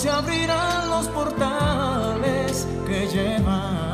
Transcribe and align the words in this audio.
se 0.00 0.08
abrirán 0.08 0.88
los 0.88 1.08
portales 1.08 2.66
que 2.86 3.06
llevan. 3.08 3.89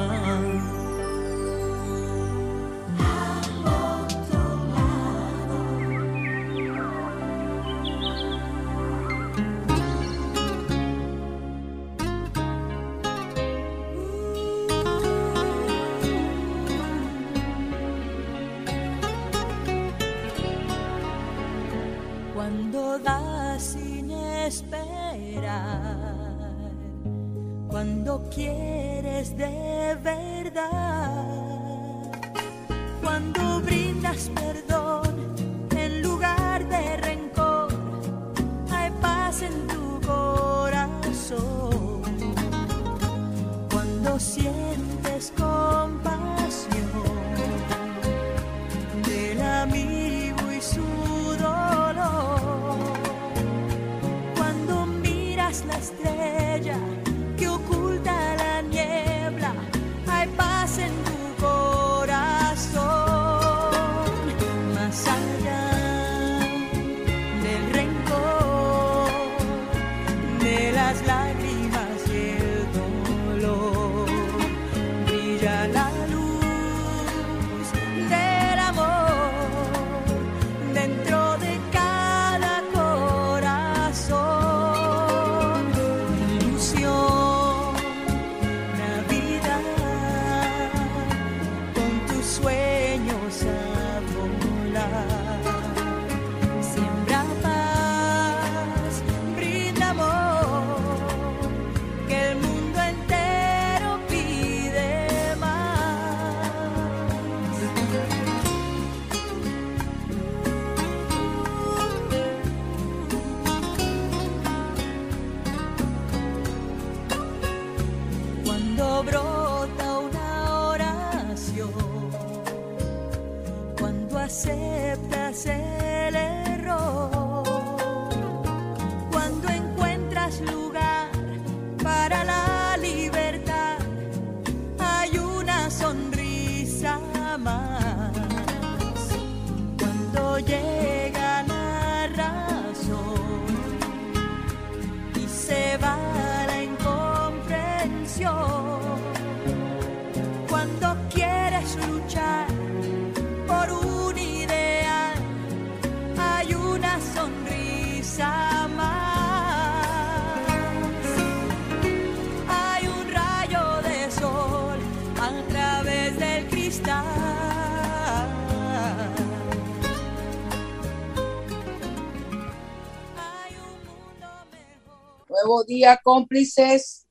Nuevo 175.46 175.62
día, 175.62 176.00
cómplices. 176.02 177.06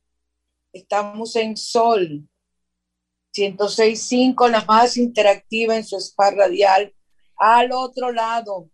Estamos 0.74 1.38
en 1.38 1.56
Sol 1.56 2.28
106.5, 3.34 4.50
la 4.50 4.66
más 4.66 4.98
interactiva 4.98 5.78
en 5.78 5.86
su 5.86 5.96
espar 5.96 6.36
radial. 6.36 6.94
Al 7.38 7.72
otro 7.72 8.12
lado, 8.12 8.70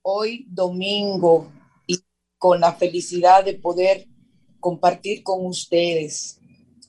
hoy 0.00 0.46
domingo, 0.48 1.52
y 1.86 1.98
con 2.38 2.60
la 2.62 2.72
felicidad 2.72 3.44
de 3.44 3.52
poder 3.52 4.06
compartir 4.58 5.22
con 5.22 5.44
ustedes 5.44 6.40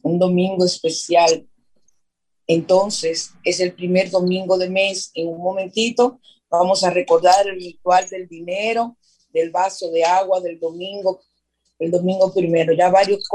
un 0.01 0.17
domingo 0.17 0.63
especial. 0.63 1.45
Entonces, 2.47 3.33
es 3.43 3.59
el 3.59 3.73
primer 3.73 4.09
domingo 4.09 4.57
de 4.57 4.69
mes. 4.69 5.11
En 5.15 5.27
un 5.27 5.43
momentito 5.43 6.21
vamos 6.49 6.81
a 6.85 6.91
recordar 6.91 7.45
el 7.45 7.55
ritual 7.55 8.07
del 8.07 8.25
dinero, 8.29 8.95
del 9.33 9.51
vaso 9.51 9.91
de 9.91 10.05
agua 10.05 10.39
del 10.39 10.57
domingo 10.61 11.19
el 11.79 11.91
domingo 11.91 12.33
primero. 12.33 12.73
Ya 12.73 12.89
varios, 12.89 13.27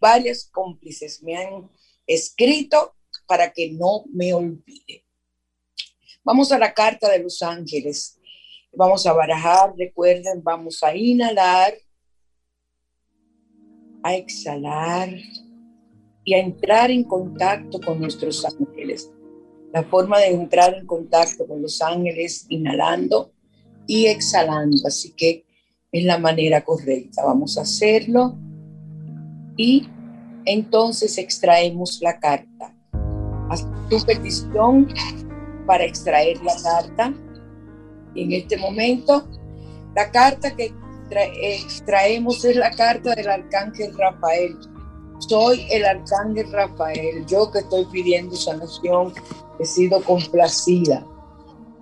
varios 0.00 0.48
cómplices 0.50 1.22
me 1.22 1.36
han 1.36 1.70
escrito 2.06 2.94
para 3.26 3.52
que 3.52 3.72
no 3.72 4.04
me 4.12 4.32
olvide. 4.32 5.04
Vamos 6.22 6.50
a 6.52 6.58
la 6.58 6.74
carta 6.74 7.10
de 7.10 7.20
los 7.20 7.42
ángeles. 7.42 8.18
Vamos 8.72 9.06
a 9.06 9.12
barajar, 9.12 9.74
recuerden, 9.76 10.42
vamos 10.42 10.82
a 10.82 10.94
inhalar, 10.94 11.74
a 14.02 14.14
exhalar 14.16 15.08
y 16.24 16.34
a 16.34 16.38
entrar 16.38 16.90
en 16.90 17.04
contacto 17.04 17.80
con 17.80 18.00
nuestros 18.00 18.44
ángeles. 18.44 19.10
La 19.72 19.82
forma 19.84 20.18
de 20.18 20.28
entrar 20.28 20.74
en 20.74 20.86
contacto 20.86 21.46
con 21.46 21.62
los 21.62 21.80
ángeles, 21.80 22.46
inhalando 22.48 23.32
y 23.86 24.06
exhalando. 24.06 24.82
Así 24.86 25.12
que 25.12 25.45
es 25.98 26.04
la 26.04 26.18
manera 26.18 26.62
correcta. 26.62 27.24
Vamos 27.24 27.56
a 27.56 27.62
hacerlo 27.62 28.36
y 29.56 29.88
entonces 30.44 31.16
extraemos 31.18 32.00
la 32.02 32.18
carta. 32.18 32.74
Haz 33.50 33.66
tu 33.88 34.00
petición 34.04 34.88
para 35.66 35.84
extraer 35.84 36.42
la 36.42 36.54
carta. 36.62 37.14
En 38.14 38.32
este 38.32 38.56
momento, 38.56 39.28
la 39.94 40.10
carta 40.10 40.54
que 40.54 40.72
extraemos 41.40 42.44
es 42.44 42.56
la 42.56 42.70
carta 42.70 43.14
del 43.14 43.28
arcángel 43.28 43.96
Rafael. 43.96 44.56
Soy 45.18 45.66
el 45.70 45.84
arcángel 45.84 46.52
Rafael, 46.52 47.24
yo 47.26 47.50
que 47.50 47.60
estoy 47.60 47.86
pidiendo 47.86 48.36
sanación, 48.36 49.14
he 49.58 49.64
sido 49.64 50.02
complacida. 50.02 51.06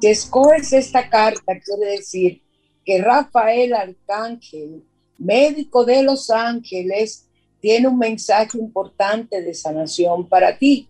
Si 0.01 0.09
escoges 0.09 0.73
esta 0.73 1.09
carta, 1.09 1.53
quiere 1.65 1.97
decir 1.97 2.44
que 2.85 3.01
Rafael 3.01 3.75
Arcángel, 3.75 4.85
médico 5.19 5.85
de 5.85 6.03
los 6.03 6.31
ángeles, 6.31 7.27
tiene 7.61 7.89
un 7.89 7.99
mensaje 7.99 8.59
importante 8.59 9.41
de 9.41 9.55
sanación 9.55 10.29
para 10.29 10.59
ti. 10.59 10.89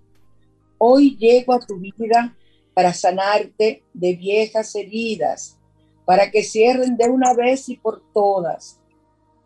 Hoy 0.79 1.17
llego 1.17 1.53
a 1.55 1.65
tu 1.65 1.77
vida 1.77 2.37
para 2.75 2.93
sanarte 2.93 3.85
de 3.93 4.17
viejas 4.17 4.75
heridas, 4.75 5.57
para 6.05 6.31
que 6.31 6.43
cierren 6.43 6.97
de 6.97 7.09
una 7.09 7.33
vez 7.33 7.69
y 7.69 7.77
por 7.77 8.03
todas, 8.13 8.81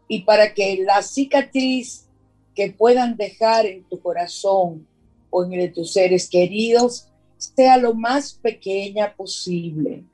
y 0.09 0.23
para 0.23 0.55
que 0.55 0.83
la 0.85 1.03
cicatriz 1.03 2.09
que 2.55 2.71
puedan 2.71 3.17
dejar 3.17 3.67
en 3.67 3.85
tu 3.85 4.01
corazón 4.01 4.89
o 5.31 5.45
en 5.45 5.53
el 5.53 5.61
de 5.61 5.69
tus 5.69 5.93
seres 5.93 6.29
queridos 6.29 7.09
sea 7.37 7.77
lo 7.77 7.95
más 7.95 8.33
pequeña 8.33 9.15
posible. 9.15 10.05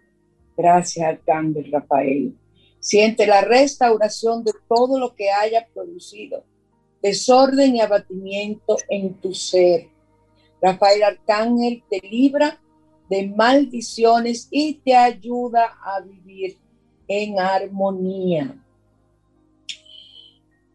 Gracias, 0.56 1.06
Arcángel 1.06 1.70
Rafael. 1.70 2.34
Siente 2.80 3.26
la 3.26 3.40
restauración 3.40 4.44
de 4.44 4.52
todo 4.68 4.98
lo 4.98 5.14
que 5.14 5.30
haya 5.30 5.66
producido 5.72 6.44
desorden 7.04 7.76
y 7.76 7.82
abatimiento 7.82 8.78
en 8.88 9.12
tu 9.12 9.34
ser. 9.34 9.88
Rafael 10.62 11.02
Arcángel 11.02 11.82
te 11.90 12.00
libra 12.00 12.58
de 13.10 13.28
maldiciones 13.28 14.48
y 14.50 14.76
te 14.76 14.96
ayuda 14.96 15.76
a 15.84 16.00
vivir 16.00 16.56
en 17.06 17.38
armonía. 17.38 18.56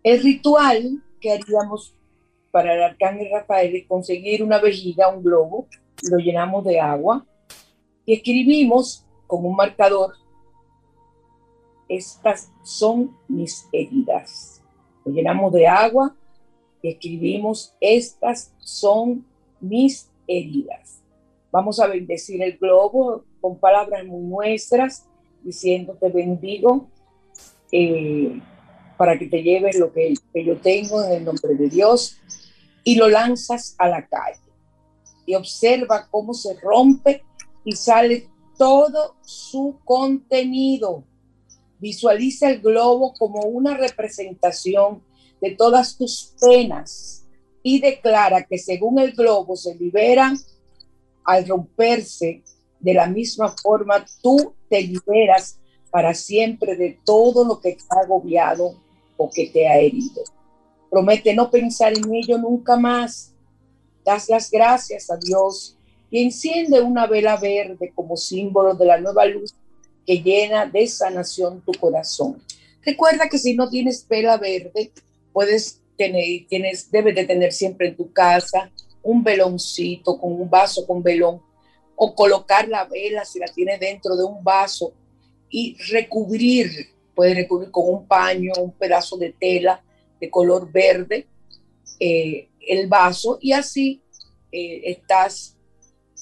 El 0.04 0.22
ritual 0.22 1.02
que 1.20 1.32
haríamos 1.32 1.96
para 2.52 2.76
el 2.76 2.84
Arcángel 2.84 3.30
Rafael 3.32 3.76
es 3.76 3.88
conseguir 3.88 4.44
una 4.44 4.60
vejiga, 4.60 5.10
un 5.10 5.24
globo, 5.24 5.66
lo 6.12 6.18
llenamos 6.20 6.64
de 6.64 6.80
agua 6.80 7.26
y 8.06 8.14
escribimos 8.14 9.04
con 9.30 9.46
un 9.46 9.56
marcador, 9.56 10.16
estas 11.88 12.52
son 12.64 13.16
mis 13.30 13.70
heridas. 13.72 14.62
Lo 15.06 15.14
llenamos 15.14 15.54
de 15.54 15.68
agua 15.68 16.14
escribimos, 16.82 17.74
estas 17.82 18.54
son 18.60 19.26
mis 19.60 20.10
heridas. 20.28 21.02
Vamos 21.52 21.80
a 21.80 21.88
bendecir 21.88 22.42
el 22.42 22.58
globo 22.58 23.24
con 23.42 23.58
palabras 23.58 24.06
nuestras, 24.06 25.06
diciéndote 25.44 26.10
bendigo 26.10 26.88
eh, 27.72 28.40
para 28.98 29.18
que 29.18 29.28
te 29.28 29.42
lleves 29.42 29.78
lo 29.78 29.92
que, 29.92 30.14
que 30.34 30.46
yo 30.46 30.58
tengo 30.58 31.04
en 31.04 31.12
el 31.14 31.26
nombre 31.26 31.56
de 31.56 31.70
Dios 31.70 32.18
y 32.84 32.96
lo 32.96 33.10
lanzas 33.10 33.76
a 33.78 33.88
la 33.88 34.06
calle. 34.08 34.40
Y 35.26 35.36
observa 35.36 36.08
cómo 36.10 36.34
se 36.34 36.60
rompe 36.60 37.24
y 37.64 37.74
sale 37.74 38.28
todo 38.60 39.16
su 39.22 39.80
contenido. 39.86 41.06
Visualiza 41.80 42.50
el 42.50 42.60
globo 42.60 43.14
como 43.18 43.40
una 43.44 43.78
representación 43.78 45.02
de 45.40 45.52
todas 45.52 45.98
tus 45.98 46.36
penas 46.42 47.26
y 47.64 47.80
declara 47.80 48.44
que 48.44 48.58
según 48.58 49.00
el 49.00 49.14
globo 49.14 49.56
se 49.56 49.76
liberan 49.76 50.38
al 51.24 51.48
romperse, 51.48 52.44
de 52.82 52.94
la 52.94 53.08
misma 53.08 53.56
forma 53.64 54.06
tú 54.22 54.54
te 54.70 54.82
liberas 54.82 55.58
para 55.90 56.14
siempre 56.14 56.76
de 56.76 57.00
todo 57.06 57.46
lo 57.46 57.62
que 57.62 57.74
te 57.74 57.84
ha 57.90 58.02
agobiado 58.04 58.76
o 59.16 59.30
que 59.30 59.48
te 59.48 59.70
ha 59.70 59.78
herido. 59.78 60.22
Promete 60.92 61.34
no 61.34 61.50
pensar 61.50 61.94
en 61.98 62.14
ello 62.14 62.38
nunca 62.38 62.76
más. 62.76 63.34
Das 64.04 64.28
las 64.28 64.52
gracias 64.52 65.10
a 65.10 65.16
Dios 65.16 65.79
y 66.12 66.24
enciende 66.24 66.82
una 66.82 67.08
vela 67.08 67.38
verde 67.38 67.92
como 67.94 68.18
símbolo 68.18 68.74
de 68.74 68.86
la 68.86 69.00
nueva 69.00 69.26
luz 69.26 69.54
que 70.06 70.22
llena 70.22 70.66
de 70.66 70.88
sanación 70.88 71.62
tu 71.62 71.72
corazón. 71.74 72.42
Recuerda 72.84 73.30
que 73.30 73.38
si 73.38 73.56
no 73.56 73.70
tienes 73.70 74.08
vela 74.08 74.38
verde, 74.38 74.92
puedes 75.32 75.82
tener, 75.98 76.48
tienes, 76.48 76.90
debes 76.90 77.16
de 77.16 77.26
tener 77.26 77.52
siempre 77.52 77.90
en 77.90 77.96
tu 77.96 78.12
casa 78.12 78.72
un 79.04 79.24
veloncito 79.24 80.18
con 80.20 80.34
un 80.34 80.50
vaso 80.50 80.86
con 80.88 81.04
velón 81.04 81.42
o 81.96 82.16
colocar 82.16 82.68
la 82.68 82.86
vela 82.86 83.26
si 83.26 83.40
la 83.40 83.48
tienes 83.48 83.80
dentro 83.80 84.16
de 84.16 84.24
un 84.24 84.44
vaso 84.44 84.94
y 85.50 85.76
recubrir, 85.92 86.72
puedes 87.14 87.36
recubrir 87.36 87.72
con 87.72 87.90
un 87.90 88.08
paño, 88.08 88.54
un 88.60 88.72
pedazo 88.72 89.18
de 89.18 89.34
tela 89.38 89.84
de 90.20 90.30
color 90.30 90.72
verde 90.72 91.28
eh, 92.00 92.48
el 92.68 92.88
vaso 92.88 93.38
y 93.42 93.52
así 93.52 94.02
eh, 94.52 94.82
estás 94.86 95.56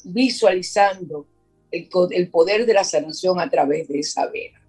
visualizando 0.04 1.26
el, 1.72 2.30
poder 2.30 2.66
de 2.66 2.74
la 2.74 2.84
sanación 2.84 3.40
a 3.40 3.50
través 3.50 3.88
de 3.88 4.00
esa 4.00 4.26
vela. 4.28 4.60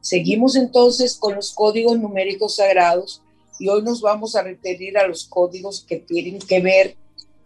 Seguimos 0.00 0.56
entonces 0.56 1.16
con 1.16 1.34
los 1.34 1.52
códigos 1.52 1.98
numéricos 1.98 2.56
sagrados 2.56 3.22
y 3.58 3.68
hoy 3.68 3.82
nos 3.82 4.00
vamos 4.00 4.34
a 4.34 4.42
referir 4.42 4.98
a 4.98 5.06
los 5.06 5.24
códigos 5.24 5.84
que 5.84 5.96
tienen 5.96 6.40
que 6.40 6.60
ver 6.60 6.96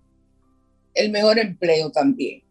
el 0.94 1.12
mejor 1.12 1.40
empleo 1.40 1.92
también. 1.92 2.44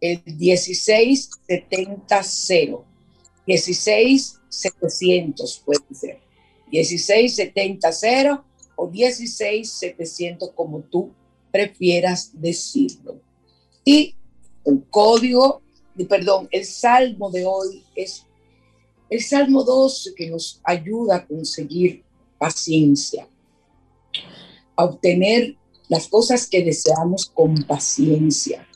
el 0.00 0.22
16700, 0.24 2.84
16700 3.46 5.62
puede 5.64 5.94
ser, 5.94 6.18
16700 6.70 8.40
o 8.76 8.90
16700 8.90 10.50
como 10.54 10.80
tú 10.80 11.12
prefieras 11.50 12.30
decirlo. 12.34 13.22
Y 13.88 14.16
el 14.64 14.84
código, 14.90 15.62
perdón, 16.08 16.48
el 16.50 16.64
salmo 16.64 17.30
de 17.30 17.46
hoy 17.46 17.84
es 17.94 18.26
el 19.08 19.22
salmo 19.22 19.62
12 19.62 20.12
que 20.16 20.28
nos 20.28 20.60
ayuda 20.64 21.16
a 21.16 21.26
conseguir 21.26 22.02
paciencia, 22.36 23.28
a 24.74 24.84
obtener 24.84 25.56
las 25.88 26.08
cosas 26.08 26.48
que 26.48 26.64
deseamos 26.64 27.26
con 27.26 27.62
paciencia. 27.62 28.66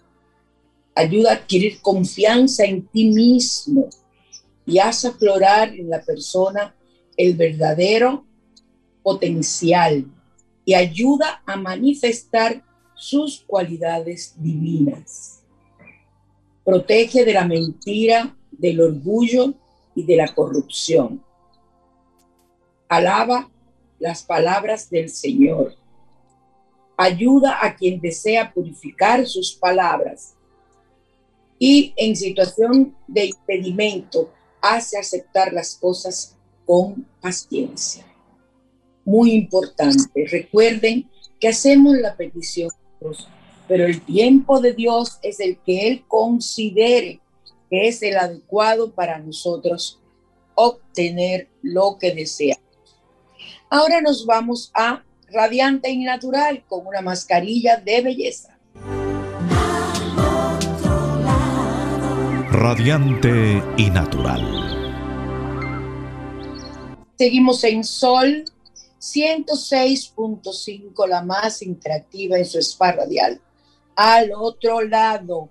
Ayuda 0.94 1.32
a 1.32 1.34
adquirir 1.34 1.80
confianza 1.82 2.64
en 2.64 2.86
ti 2.86 3.06
mismo 3.06 3.88
y 4.64 4.78
hace 4.78 5.08
aflorar 5.08 5.74
en 5.74 5.90
la 5.90 6.04
persona 6.04 6.72
el 7.16 7.34
verdadero 7.34 8.24
potencial 9.02 10.06
y 10.64 10.74
ayuda 10.74 11.42
a 11.44 11.56
manifestar 11.56 12.62
sus 13.00 13.40
cualidades 13.46 14.34
divinas. 14.36 15.40
Protege 16.62 17.24
de 17.24 17.32
la 17.32 17.46
mentira, 17.46 18.36
del 18.50 18.78
orgullo 18.78 19.54
y 19.94 20.04
de 20.04 20.16
la 20.16 20.34
corrupción. 20.34 21.24
Alaba 22.90 23.50
las 23.98 24.22
palabras 24.22 24.90
del 24.90 25.08
Señor. 25.08 25.76
Ayuda 26.98 27.64
a 27.64 27.74
quien 27.74 28.02
desea 28.02 28.52
purificar 28.52 29.26
sus 29.26 29.54
palabras. 29.54 30.34
Y 31.58 31.94
en 31.96 32.14
situación 32.14 32.94
de 33.06 33.26
impedimento, 33.26 34.30
hace 34.60 34.98
aceptar 34.98 35.54
las 35.54 35.74
cosas 35.74 36.36
con 36.66 37.06
paciencia. 37.22 38.04
Muy 39.06 39.32
importante. 39.32 40.26
Recuerden 40.30 41.08
que 41.40 41.48
hacemos 41.48 41.96
la 41.96 42.14
petición, 42.14 42.70
pero 43.68 43.84
el 43.84 44.00
tiempo 44.02 44.60
de 44.60 44.72
Dios 44.72 45.18
es 45.22 45.40
el 45.40 45.58
que 45.58 45.88
Él 45.88 46.04
considere 46.08 47.20
que 47.70 47.86
es 47.86 48.02
el 48.02 48.18
adecuado 48.18 48.90
para 48.90 49.18
nosotros 49.20 50.00
obtener 50.56 51.48
lo 51.62 51.98
que 51.98 52.12
deseamos. 52.14 52.64
Ahora 53.70 54.00
nos 54.00 54.26
vamos 54.26 54.72
a 54.74 55.04
radiante 55.32 55.90
y 55.90 55.98
natural 56.04 56.64
con 56.66 56.86
una 56.86 57.00
mascarilla 57.00 57.76
de 57.76 58.00
belleza. 58.02 58.58
Radiante 62.50 63.62
y 63.76 63.90
natural. 63.90 64.70
Seguimos 67.16 67.62
en 67.64 67.84
Sol 67.84 68.44
106.5, 69.00 71.08
la 71.08 71.22
más 71.22 71.62
interactiva 71.62 72.38
en 72.38 72.44
su 72.44 72.58
spa 72.58 72.92
radial. 72.92 73.40
Al 73.96 74.30
otro 74.32 74.82
lado. 74.82 75.48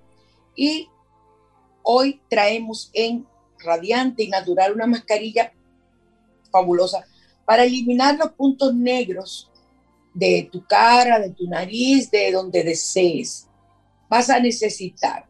Y 0.56 0.88
hoy 1.84 2.22
traemos 2.30 2.90
en 2.94 3.28
Radiante 3.58 4.24
y 4.24 4.30
Natural 4.30 4.74
una 4.74 4.88
mascarilla 4.88 5.52
fabulosa 6.52 7.06
para 7.46 7.64
eliminar 7.64 8.18
los 8.18 8.32
puntos 8.34 8.74
negros 8.74 9.50
de 10.14 10.50
tu 10.52 10.66
cara, 10.66 11.20
de 11.20 11.32
tu 11.32 11.48
nariz, 11.48 12.12
de 12.12 12.32
donde 12.32 12.64
desees. 12.64 13.48
Vas 14.08 14.30
a 14.30 14.40
necesitar 14.40 15.28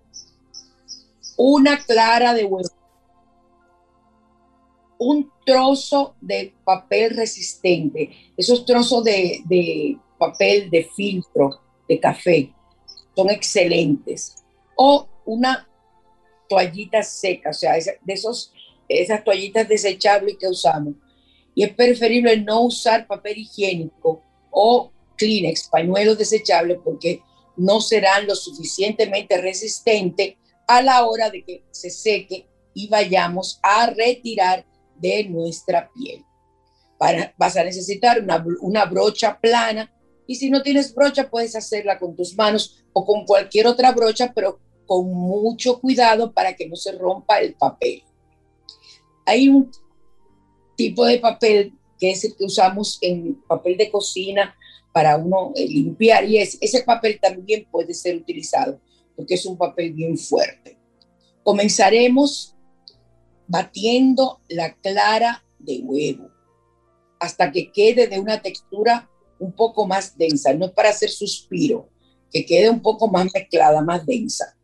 una 1.38 1.82
clara 1.84 2.34
de 2.34 2.44
huevo, 2.44 2.68
un 5.00 5.32
trozo 5.46 6.16
de 6.22 6.54
papel 6.64 7.16
resistente, 7.16 8.12
esos 8.38 8.66
trozos 8.66 9.04
de, 9.04 9.42
de 9.46 9.98
papel 10.20 10.70
de 10.70 10.84
filtro 10.96 11.62
de 11.88 12.00
café 12.00 12.54
son 13.16 13.30
excelentes, 13.30 14.36
o 14.76 15.08
una 15.26 15.68
toallita 16.48 17.02
seca, 17.02 17.52
o 17.52 17.54
sea, 17.54 17.74
de 17.74 18.14
esos, 18.14 18.52
esas 18.88 19.24
toallitas 19.24 19.68
desechables 19.68 20.38
que 20.38 20.48
usamos. 20.48 20.96
Y 21.56 21.64
es 21.64 21.74
preferible 21.74 22.38
no 22.38 22.62
usar 22.62 23.08
papel 23.08 23.40
higiénico 23.40 24.22
o 24.52 24.92
Kleenex, 25.18 25.70
pañuelos 25.70 26.18
desechables, 26.18 26.78
porque 26.84 27.22
no 27.56 27.82
serán 27.82 28.28
lo 28.28 28.36
suficientemente 28.36 29.40
resistentes 29.40 30.36
a 30.68 30.82
la 30.82 31.06
hora 31.06 31.30
de 31.30 31.44
que 31.44 31.64
se 31.72 31.90
seque 31.90 32.48
y 32.74 32.88
vayamos 32.88 33.60
a 33.62 33.88
retirar 33.88 34.66
de 35.00 35.26
nuestra 35.26 35.90
piel. 35.94 36.24
Para, 36.98 37.34
vas 37.38 37.56
a 37.56 37.64
necesitar 37.64 38.22
una, 38.22 38.44
una 38.62 38.86
brocha 38.86 39.40
plana 39.40 39.92
y 40.28 40.36
si 40.36 40.50
no 40.50 40.62
tienes 40.62 40.94
brocha 40.94 41.30
puedes 41.30 41.56
hacerla 41.56 41.98
con 41.98 42.16
tus 42.16 42.36
manos 42.36 42.84
o 42.94 43.06
con 43.06 43.26
cualquier 43.26 43.68
otra 43.68 43.92
brocha, 43.94 44.32
pero 44.36 44.60
con 44.86 45.12
mucho 45.12 45.80
cuidado 45.80 46.34
para 46.34 46.56
que 46.56 46.68
no 46.68 46.76
se 46.76 46.92
rompa 46.92 47.40
el 47.40 47.54
papel. 47.56 48.04
Hay 49.26 49.50
un 49.50 49.72
tipo 50.76 51.06
de 51.06 51.20
papel 51.20 51.74
que 52.00 52.12
es 52.12 52.24
el 52.24 52.36
que 52.36 52.46
usamos 52.46 52.98
en 53.02 53.42
papel 53.48 53.78
de 53.78 53.92
cocina 53.92 54.56
para 54.94 55.18
uno 55.18 55.52
eh, 55.56 55.68
limpiar 55.68 56.26
y 56.26 56.38
es, 56.38 56.58
ese 56.62 56.84
papel 56.84 57.20
también 57.22 57.68
puede 57.70 57.94
ser 57.94 58.16
utilizado 58.16 58.80
porque 59.16 59.34
es 59.34 59.46
un 59.46 59.58
papel 59.58 59.94
bien 59.94 60.18
fuerte. 60.18 60.78
Comenzaremos 61.44 62.56
batiendo 63.50 64.40
la 64.48 64.76
clara 64.76 65.44
de 65.58 65.82
huevo 65.84 66.30
hasta 67.20 67.52
que 67.52 67.72
quede 67.72 68.08
de 68.08 68.20
una 68.20 68.42
textura 68.42 69.10
un 69.40 69.52
poco 69.52 69.86
más 69.86 70.18
densa, 70.18 70.54
no 70.54 70.72
para 70.72 70.90
hacer 70.90 71.10
suspiro, 71.10 71.90
que 72.32 72.46
quede 72.46 72.70
un 72.70 72.82
poco 72.82 73.10
más 73.10 73.28
mezclada, 73.34 73.82
más 73.82 74.06
densa. 74.06 74.56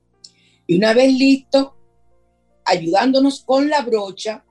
Y 0.68 0.78
una 0.78 0.94
vez 0.94 1.12
listo, 1.14 1.76
ayudándonos 2.64 3.42
con 3.44 3.70
la 3.70 3.82
brocha, 3.82 4.46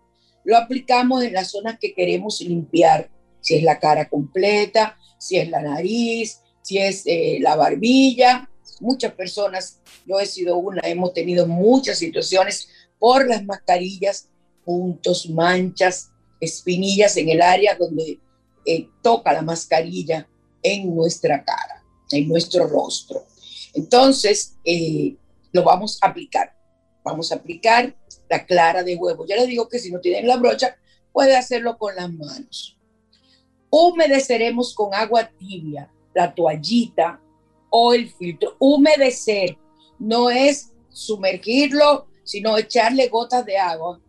lo 0.45 0.57
aplicamos 0.57 1.23
en 1.23 1.33
las 1.33 1.51
zonas 1.51 1.79
que 1.81 1.95
queremos 1.95 2.41
limpiar, 2.41 3.11
si 3.41 3.55
es 3.55 3.63
la 3.63 3.79
cara 3.79 4.09
completa, 4.09 4.99
si 5.19 5.39
es 5.39 5.49
la 5.49 5.63
nariz, 5.63 6.41
si 6.63 6.79
es 6.79 7.03
eh, 7.07 7.39
la 7.41 7.57
barbilla. 7.57 8.51
Muchas 8.81 9.13
personas, 9.13 9.81
yo 10.07 10.21
he 10.21 10.27
sido 10.27 10.57
una, 10.57 10.83
hemos 10.85 11.15
tenido 11.15 11.47
muchas 11.47 11.99
situaciones 11.99 12.69
por 12.99 13.27
las 13.29 13.45
mascarillas, 13.45 14.29
puntos, 14.65 15.29
manchas, 15.29 16.11
espinillas 16.41 17.17
en 17.17 17.29
el 17.29 17.43
área 17.43 17.75
donde 17.75 18.19
eh, 18.67 18.89
toca 19.03 19.33
la 19.33 19.43
mascarilla 19.43 20.29
en 20.63 20.95
nuestra 20.95 21.45
cara, 21.45 21.85
en 22.11 22.29
nuestro 22.29 22.67
rostro. 22.67 23.27
Entonces, 23.75 24.57
eh, 24.65 25.17
lo 25.53 25.63
vamos 25.63 25.99
a 26.01 26.09
aplicar. 26.09 26.55
Vamos 27.05 27.31
a 27.31 27.37
aplicar 27.37 27.95
la 28.31 28.47
clara 28.47 28.83
de 28.83 28.97
huevo. 28.97 29.27
Ya 29.27 29.37
les 29.37 29.47
digo 29.47 29.69
que 29.69 29.79
si 29.79 29.91
no 29.91 30.01
tienen 30.01 30.27
la 30.27 30.37
brocha, 30.37 30.77
puede 31.13 31.37
hacerlo 31.37 31.77
con 31.77 31.95
las 31.95 32.11
manos. 32.13 32.79
Humedeceremos 33.71 34.75
con 34.75 34.95
agua 34.95 35.31
tibia 35.39 35.91
la 36.15 36.35
toallita 36.35 37.21
o 37.71 37.93
el 37.93 38.09
filtro. 38.11 38.57
Humedecer 38.59 39.59
no 39.99 40.31
es 40.31 40.73
sumergirlo, 40.91 42.07
sino 42.25 42.57
echarle 42.59 43.09
gotas 43.09 43.45
de 43.45 43.59
agua 43.59 44.01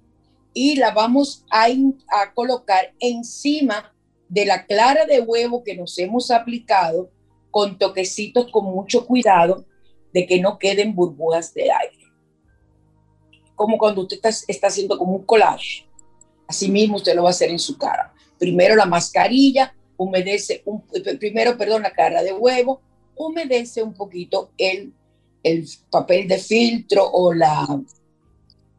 y 0.53 0.77
la 0.77 0.91
vamos 0.91 1.45
a, 1.51 1.65
a 1.65 2.33
colocar 2.33 2.93
encima 2.99 3.93
de 4.29 4.45
la 4.45 4.65
clara 4.65 5.05
de 5.05 5.21
huevo 5.21 5.63
que 5.63 5.75
nos 5.75 5.97
hemos 5.99 6.31
aplicado 6.31 7.11
con 7.51 7.77
toquecitos 7.77 8.49
con 8.51 8.65
mucho 8.65 9.05
cuidado 9.05 9.65
de 10.13 10.25
que 10.25 10.39
no 10.39 10.57
queden 10.57 10.95
burbujas 10.95 11.53
de 11.53 11.71
aire 11.71 12.05
como 13.55 13.77
cuando 13.77 14.01
usted 14.01 14.19
está, 14.47 14.67
haciendo 14.67 14.97
como 14.97 15.13
un 15.13 15.23
collage. 15.23 15.87
Así 16.47 16.69
mismo 16.69 16.97
usted 16.97 17.15
lo 17.15 17.23
va 17.23 17.29
a 17.29 17.31
hacer 17.31 17.49
en 17.49 17.59
su 17.59 17.77
cara. 17.77 18.13
Primero 18.37 18.75
la 18.75 18.85
mascarilla, 18.85 19.73
humedece, 19.97 20.61
un, 20.65 20.83
primero, 21.19 21.57
perdón, 21.57 21.81
la 21.81 21.91
cara 21.91 22.21
de 22.21 22.33
huevo, 22.33 22.81
humedece 23.15 23.81
un 23.81 23.93
poquito 23.93 24.51
el, 24.57 24.93
el 25.41 25.65
papel 25.89 26.27
de 26.27 26.37
filtro 26.37 27.09
o 27.09 27.33
la 27.33 27.65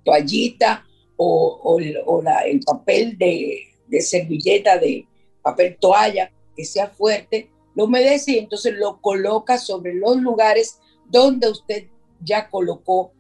toallita 0.07 0.87
o, 1.19 1.79
el 1.79 2.61
papel 2.61 3.19
de, 3.19 3.75
de 3.87 4.01
servilleta, 4.01 4.79
de 4.79 5.07
papel 5.43 5.77
toalla, 5.79 6.31
que 6.57 6.65
sea 6.65 6.89
fuerte, 6.89 7.51
lo 7.75 7.85
humedece 7.85 8.33
y 8.33 8.39
entonces 8.39 8.75
lo 8.75 9.01
coloca 9.03 9.59
sobre 9.59 9.95
los 9.95 10.17
lugares 10.17 10.81
donde 11.05 11.51
usted 11.51 11.89
ya 12.21 12.49
colocó 12.49 13.13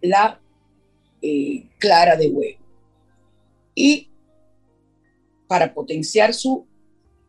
la 0.00 0.40
eh, 1.22 1.68
clara 1.78 2.16
de 2.16 2.28
huevo. 2.28 2.58
Y 3.74 4.10
para 5.46 5.72
potenciar 5.72 6.34
su, 6.34 6.66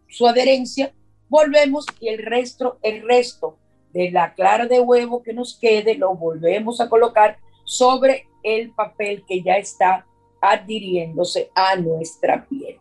su 0.07 0.27
adherencia, 0.27 0.93
volvemos 1.29 1.85
y 1.99 2.07
el 2.09 2.19
resto, 2.19 2.79
el 2.81 3.03
resto 3.03 3.57
de 3.93 4.09
la 4.11 4.33
clara 4.33 4.65
de 4.65 4.79
huevo 4.79 5.21
que 5.21 5.33
nos 5.33 5.57
quede, 5.59 5.95
lo 5.95 6.15
volvemos 6.15 6.81
a 6.81 6.89
colocar 6.89 7.37
sobre 7.65 8.27
el 8.43 8.73
papel 8.73 9.23
que 9.27 9.41
ya 9.41 9.55
está 9.55 10.05
adhiriéndose 10.41 11.49
a 11.55 11.75
nuestra 11.75 12.47
piel. 12.47 12.77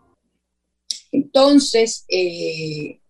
Entonces, 1.12 2.04
eh, 2.08 3.00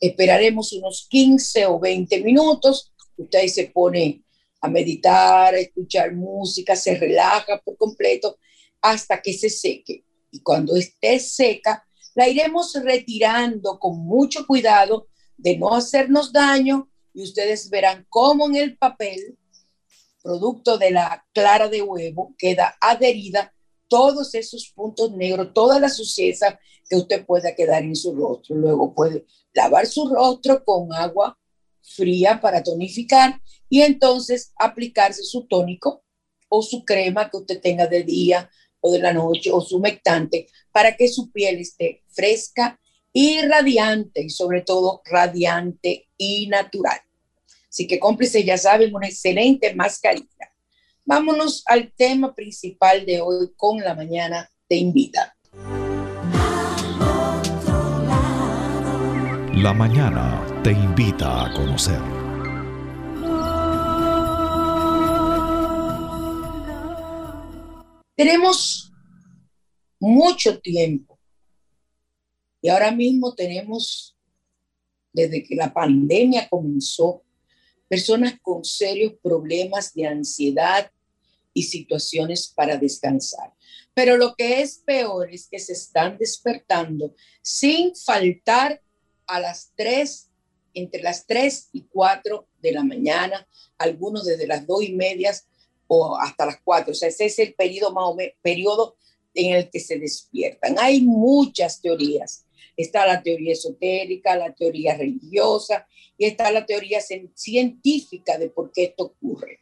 esperaremos 0.00 0.72
unos 0.72 1.06
15 1.08 1.66
o 1.66 1.78
20 1.78 2.22
minutos. 2.22 2.92
Usted 3.16 3.46
se 3.46 3.66
pone 3.66 4.22
a 4.60 4.68
meditar, 4.68 5.54
a 5.54 5.58
escuchar 5.58 6.14
música, 6.14 6.74
se 6.74 6.96
relaja 6.96 7.60
por 7.62 7.76
completo 7.76 8.38
hasta 8.80 9.20
que 9.20 9.32
se 9.32 9.50
seque. 9.50 10.04
Y 10.30 10.40
cuando 10.40 10.74
esté 10.74 11.20
seca, 11.20 11.86
la 12.14 12.28
iremos 12.28 12.74
retirando 12.82 13.78
con 13.78 13.98
mucho 13.98 14.46
cuidado 14.46 15.08
de 15.36 15.58
no 15.58 15.74
hacernos 15.74 16.32
daño 16.32 16.88
y 17.12 17.22
ustedes 17.22 17.70
verán 17.70 18.06
cómo 18.08 18.46
en 18.46 18.56
el 18.56 18.76
papel, 18.76 19.38
producto 20.24 20.78
de 20.78 20.90
la 20.90 21.22
clara 21.34 21.68
de 21.68 21.82
huevo, 21.82 22.34
queda 22.38 22.76
adherida 22.80 23.52
todos 23.88 24.34
esos 24.34 24.72
puntos 24.74 25.12
negros, 25.12 25.52
toda 25.52 25.78
la 25.78 25.90
suciedad 25.90 26.58
que 26.88 26.96
usted 26.96 27.26
pueda 27.26 27.54
quedar 27.54 27.82
en 27.82 27.94
su 27.94 28.14
rostro. 28.14 28.56
Luego 28.56 28.94
puede 28.94 29.26
lavar 29.52 29.86
su 29.86 30.08
rostro 30.08 30.64
con 30.64 30.94
agua 30.94 31.38
fría 31.82 32.40
para 32.40 32.62
tonificar 32.62 33.38
y 33.68 33.82
entonces 33.82 34.52
aplicarse 34.56 35.22
su 35.22 35.46
tónico 35.46 36.02
o 36.48 36.62
su 36.62 36.86
crema 36.86 37.28
que 37.28 37.36
usted 37.36 37.60
tenga 37.60 37.86
de 37.86 38.02
día 38.02 38.50
o 38.80 38.90
de 38.90 39.00
la 39.00 39.12
noche 39.12 39.50
o 39.52 39.60
su 39.60 39.76
humectante 39.76 40.46
para 40.72 40.96
que 40.96 41.08
su 41.08 41.30
piel 41.30 41.58
esté 41.58 42.02
fresca 42.08 42.80
y 43.12 43.42
radiante 43.42 44.22
y 44.22 44.30
sobre 44.30 44.62
todo 44.62 45.02
radiante 45.04 46.08
y 46.16 46.46
natural. 46.46 46.98
Así 47.74 47.88
que 47.88 47.98
cómplices 47.98 48.44
ya 48.44 48.56
saben, 48.56 48.94
una 48.94 49.08
excelente 49.08 49.74
mascarilla. 49.74 50.48
Vámonos 51.04 51.64
al 51.66 51.92
tema 51.92 52.32
principal 52.32 53.04
de 53.04 53.20
hoy 53.20 53.48
con 53.56 53.80
la 53.80 53.96
mañana 53.96 54.48
te 54.68 54.76
invita. 54.76 55.36
La 59.56 59.72
mañana 59.74 60.46
te 60.62 60.70
invita 60.70 61.46
a 61.46 61.52
conocer. 61.52 61.98
Tenemos 68.14 68.92
mucho 69.98 70.60
tiempo 70.60 71.18
y 72.62 72.68
ahora 72.68 72.92
mismo 72.92 73.34
tenemos, 73.34 74.16
desde 75.12 75.42
que 75.42 75.56
la 75.56 75.74
pandemia 75.74 76.48
comenzó, 76.48 77.23
personas 77.88 78.34
con 78.42 78.64
serios 78.64 79.14
problemas 79.22 79.94
de 79.94 80.06
ansiedad 80.06 80.90
y 81.52 81.64
situaciones 81.64 82.52
para 82.54 82.76
descansar. 82.76 83.52
Pero 83.94 84.16
lo 84.16 84.34
que 84.34 84.60
es 84.60 84.78
peor 84.78 85.32
es 85.32 85.48
que 85.48 85.60
se 85.60 85.72
están 85.72 86.18
despertando 86.18 87.14
sin 87.42 87.94
faltar 87.94 88.82
a 89.26 89.40
las 89.40 89.72
3, 89.76 90.30
entre 90.74 91.02
las 91.02 91.26
3 91.26 91.68
y 91.72 91.82
4 91.82 92.48
de 92.60 92.72
la 92.72 92.82
mañana, 92.82 93.46
algunos 93.78 94.26
desde 94.26 94.46
las 94.46 94.66
2 94.66 94.82
y 94.82 94.92
media 94.94 95.32
o 95.86 96.16
hasta 96.16 96.46
las 96.46 96.58
4. 96.64 96.90
O 96.90 96.94
sea, 96.94 97.08
ese 97.08 97.26
es 97.26 97.38
el 97.38 97.54
periodo, 97.54 97.92
más 97.92 98.04
periodo 98.42 98.96
en 99.34 99.54
el 99.54 99.70
que 99.70 99.80
se 99.80 99.98
despiertan. 99.98 100.76
Hay 100.78 101.00
muchas 101.02 101.80
teorías. 101.80 102.43
Está 102.76 103.06
la 103.06 103.22
teoría 103.22 103.52
esotérica, 103.52 104.36
la 104.36 104.54
teoría 104.54 104.96
religiosa 104.96 105.86
y 106.18 106.26
está 106.26 106.50
la 106.50 106.66
teoría 106.66 107.00
científica 107.00 108.38
de 108.38 108.50
por 108.50 108.72
qué 108.72 108.84
esto 108.84 109.04
ocurre. 109.04 109.60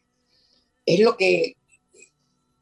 Es 0.85 0.99
lo 0.99 1.15
que 1.15 1.55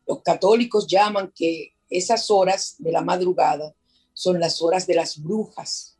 los 0.08 0.22
católicos 0.22 0.88
llaman 0.88 1.32
que 1.36 1.74
esas 1.90 2.30
horas 2.30 2.76
de 2.80 2.92
la 2.92 3.02
madrugada 3.02 3.74
son 4.14 4.40
las 4.40 4.62
horas 4.62 4.86
de 4.88 4.96
las 4.96 5.22
brujas 5.22 5.92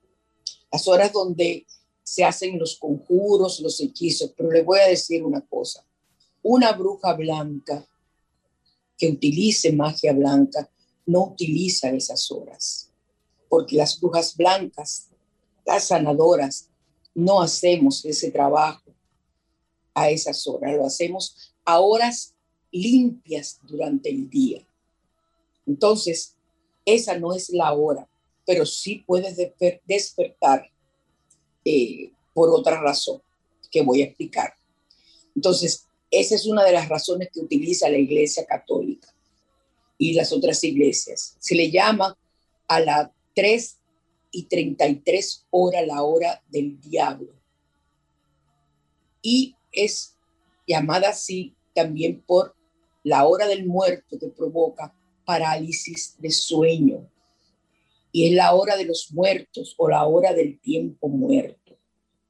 las 0.72 0.88
horas 0.88 1.12
donde 1.12 1.68
se 2.04 2.24
hacen 2.24 2.58
los 2.58 2.78
conjuros, 2.78 3.60
los 3.60 3.80
hechizos. 3.82 4.34
Pero 4.36 4.52
le 4.52 4.64
voy 4.64 4.80
a 4.80 4.88
decir 4.88 5.24
una 5.24 5.42
cosa, 5.42 5.86
una 6.42 6.72
bruja 6.72 7.14
blanca 7.14 7.86
que 8.98 9.10
utilice 9.10 9.72
magia 9.72 10.14
blanca 10.14 10.70
no 11.06 11.26
utiliza 11.26 11.90
esas 11.90 12.32
horas, 12.32 12.91
porque 13.52 13.76
las 13.76 14.00
brujas 14.00 14.36
blancas, 14.36 15.10
las 15.66 15.90
sanadoras, 15.90 16.70
no 17.14 17.42
hacemos 17.42 18.06
ese 18.06 18.32
trabajo 18.32 18.90
a 19.94 20.10
esas 20.10 20.48
horas, 20.48 20.74
lo 20.74 20.86
hacemos 20.86 21.54
a 21.66 21.82
horas 21.82 22.34
limpias 22.72 23.60
durante 23.64 24.10
el 24.10 24.30
día. 24.30 24.66
Entonces, 25.68 26.38
esa 26.86 27.20
no 27.20 27.36
es 27.36 27.50
la 27.50 27.74
hora 27.74 28.08
pero 28.46 28.66
sí 28.66 29.04
puedes 29.06 29.38
despertar 29.86 30.70
eh, 31.64 32.12
por 32.34 32.50
otra 32.50 32.82
razón 32.82 33.22
que 33.70 33.82
voy 33.82 34.02
a 34.02 34.06
explicar. 34.06 34.54
Entonces, 35.36 35.88
esa 36.10 36.36
es 36.36 36.46
una 36.46 36.64
de 36.64 36.74
las 36.74 36.90
razones 36.90 37.30
que 37.34 37.40
utiliza 37.40 37.88
la 37.90 37.98
Iglesia 37.98 38.46
Católica 38.46 39.08
y 39.98 40.14
las 40.14 40.34
otras 40.34 40.64
iglesias. 40.64 41.38
Se 41.40 41.56
le 41.56 41.72
llama 41.72 42.18
a 42.68 42.80
las 42.82 43.10
3 43.34 43.80
y 44.32 44.44
33 44.44 45.48
horas 45.50 45.86
la 45.86 46.04
hora 46.04 46.44
del 46.50 46.80
diablo. 46.80 47.34
Y 49.22 49.56
es 49.72 50.18
llamada 50.68 51.10
así 51.10 51.56
también 51.74 52.22
por 52.22 52.56
la 53.04 53.26
hora 53.26 53.48
del 53.48 53.66
muerto 53.66 54.18
que 54.20 54.28
provoca 54.28 54.96
parálisis 55.26 56.16
de 56.20 56.32
sueño 56.32 57.10
y 58.12 58.28
es 58.28 58.34
la 58.34 58.54
hora 58.54 58.76
de 58.76 58.86
los 58.86 59.12
muertos 59.12 59.74
o 59.78 59.88
la 59.88 60.06
hora 60.06 60.34
del 60.34 60.60
tiempo 60.60 61.08
muerto. 61.08 61.78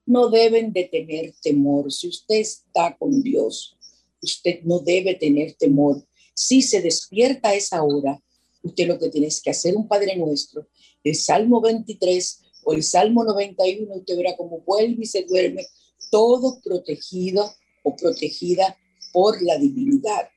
No 0.06 0.30
deben 0.30 0.74
de 0.74 0.84
tener 0.86 1.34
temor. 1.42 1.92
Si 1.92 2.08
usted 2.08 2.36
está 2.36 2.96
con 2.98 3.22
Dios, 3.24 3.78
usted 4.22 4.62
no 4.64 4.80
debe 4.80 5.16
tener 5.16 5.54
temor. 5.54 6.06
Si 6.34 6.62
se 6.62 6.82
despierta 6.82 7.50
a 7.50 7.56
esa 7.56 7.84
hora, 7.84 8.22
usted 8.62 8.88
lo 8.88 9.00
que 9.00 9.10
tiene 9.10 9.30
que 9.44 9.50
hacer 9.50 9.76
un 9.76 9.88
Padre 9.88 10.16
Nuestro, 10.16 10.68
el 11.04 11.16
Salmo 11.16 11.62
23 11.62 12.42
o 12.64 12.74
el 12.74 12.84
Salmo 12.84 13.24
91, 13.24 13.94
usted 13.94 14.18
verá 14.18 14.36
cómo 14.38 14.62
vuelve 14.62 15.04
y 15.04 15.08
se 15.08 15.24
duerme, 15.24 15.66
todo 16.10 16.60
protegido 16.64 17.52
o 17.84 17.96
protegida 17.96 18.78
por 19.12 19.42
la 19.42 19.58
divinidad. 19.58 20.30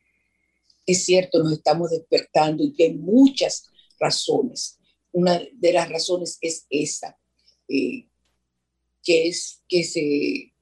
Es 0.86 1.04
cierto, 1.04 1.42
nos 1.42 1.52
estamos 1.52 1.90
despertando 1.90 2.62
y 2.62 2.72
que 2.72 2.84
hay 2.84 2.94
muchas 2.94 3.66
razones 3.98 4.78
una 5.14 5.40
de 5.52 5.72
las 5.72 5.88
razones 5.88 6.38
es 6.40 6.66
esa, 6.68 7.16
eh, 7.68 8.08
que 9.02 9.28
es 9.28 9.62
que 9.68 9.84
se, 9.84 10.52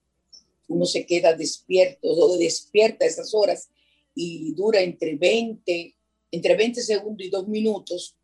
uno 0.69 0.85
se 0.85 1.07
queda 1.07 1.33
despierto 1.33 2.09
o 2.09 2.37
despierta 2.37 3.05
a 3.05 3.09
esas 3.09 3.33
horas 3.33 3.71
y 4.15 4.53
dura 4.53 4.83
entre 4.83 5.17
20, 5.17 5.97
entre 6.31 6.55
20 6.55 6.83
segundos 6.83 7.27
y 7.27 7.31
dos 7.31 7.49
minutos 7.49 8.15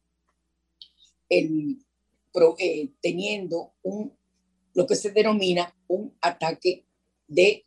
el, 1.28 1.78
eh, 2.58 2.90
teniendo 3.00 3.72
un, 3.82 4.12
lo 4.74 4.86
que 4.86 4.96
se 4.96 5.10
denomina 5.10 5.74
un 5.88 6.14
ataque 6.20 6.84
de 7.26 7.64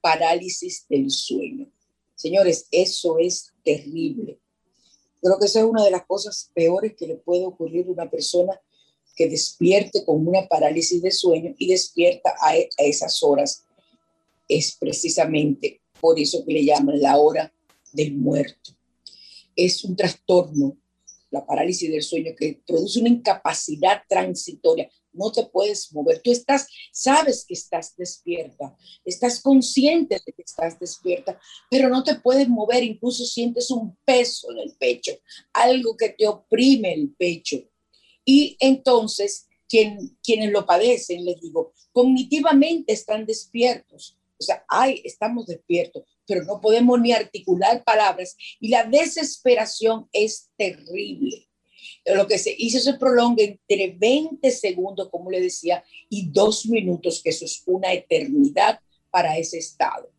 parálisis 0.00 0.86
del 0.88 1.10
sueño. 1.10 1.70
Señores, 2.14 2.66
eso 2.70 3.18
es 3.18 3.52
terrible. 3.64 4.38
Creo 5.22 5.38
que 5.38 5.46
esa 5.46 5.60
es 5.60 5.66
una 5.66 5.84
de 5.84 5.90
las 5.90 6.06
cosas 6.06 6.50
peores 6.54 6.94
que 6.96 7.06
le 7.06 7.16
puede 7.16 7.44
ocurrir 7.44 7.86
a 7.86 7.92
una 7.92 8.10
persona 8.10 8.60
que 9.14 9.28
despierte 9.28 10.04
con 10.04 10.26
una 10.26 10.46
parálisis 10.46 11.02
de 11.02 11.10
sueño 11.10 11.54
y 11.58 11.68
despierta 11.68 12.34
a, 12.40 12.54
esas 12.78 13.22
horas. 13.22 13.64
Es 14.48 14.76
precisamente 14.78 15.80
por 16.00 16.18
eso 16.18 16.44
que 16.44 16.54
le 16.54 16.64
llaman 16.64 17.00
la 17.00 17.18
hora 17.18 17.52
del 17.92 18.14
muerto. 18.14 18.72
Es 19.54 19.84
un 19.84 19.94
trastorno, 19.94 20.76
la 21.30 21.46
parálisis 21.46 21.90
del 21.90 22.02
sueño, 22.02 22.32
que 22.36 22.62
produce 22.66 23.00
una 23.00 23.08
incapacidad 23.08 24.02
transitoria 24.08 24.90
no 25.12 25.32
te 25.32 25.44
puedes 25.44 25.92
mover. 25.92 26.20
Tú 26.22 26.30
estás, 26.30 26.68
sabes 26.92 27.44
que 27.46 27.54
estás 27.54 27.96
despierta, 27.96 28.76
estás 29.04 29.40
consciente 29.40 30.20
de 30.24 30.32
que 30.32 30.42
estás 30.42 30.78
despierta, 30.78 31.40
pero 31.70 31.88
no 31.88 32.02
te 32.04 32.16
puedes 32.16 32.48
mover, 32.48 32.82
incluso 32.82 33.24
sientes 33.24 33.70
un 33.70 33.96
peso 34.04 34.50
en 34.52 34.58
el 34.58 34.76
pecho, 34.76 35.12
algo 35.52 35.96
que 35.96 36.10
te 36.10 36.26
oprime 36.26 36.92
el 36.94 37.14
pecho. 37.16 37.58
Y 38.24 38.56
entonces, 38.60 39.48
quien, 39.68 40.18
quienes 40.22 40.50
lo 40.50 40.66
padecen, 40.66 41.24
les 41.24 41.40
digo, 41.40 41.72
cognitivamente 41.92 42.92
están 42.92 43.26
despiertos. 43.26 44.16
O 44.38 44.42
sea, 44.42 44.64
ay, 44.68 45.02
estamos 45.04 45.46
despiertos, 45.46 46.04
pero 46.30 46.44
no 46.44 46.60
podemos 46.60 47.00
ni 47.00 47.12
articular 47.12 47.82
palabras 47.82 48.36
y 48.60 48.68
la 48.68 48.84
desesperación 48.84 50.08
es 50.12 50.50
terrible 50.56 51.50
lo 52.06 52.26
que 52.26 52.38
se 52.38 52.54
hizo 52.56 52.78
se 52.78 52.94
prolonga 52.94 53.42
entre 53.42 53.94
20 53.96 54.50
segundos, 54.50 55.08
como 55.10 55.30
le 55.30 55.40
decía, 55.40 55.84
y 56.08 56.30
dos 56.30 56.66
minutos, 56.66 57.22
que 57.22 57.30
eso 57.30 57.44
es 57.44 57.62
una 57.66 57.92
eternidad 57.92 58.80
para 59.10 59.36
ese 59.36 59.58
estado, 59.58 60.10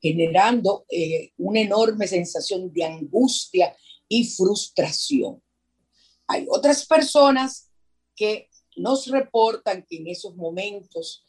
generando 0.00 0.84
eh, 0.90 1.32
una 1.38 1.60
enorme 1.60 2.06
sensación 2.08 2.72
de 2.72 2.84
angustia 2.84 3.76
y 4.08 4.24
frustración. 4.24 5.42
Hay 6.26 6.46
otras 6.48 6.86
personas 6.86 7.70
que 8.16 8.48
nos 8.76 9.06
reportan 9.06 9.84
que 9.88 9.96
en 9.96 10.08
esos 10.08 10.34
momentos 10.36 11.24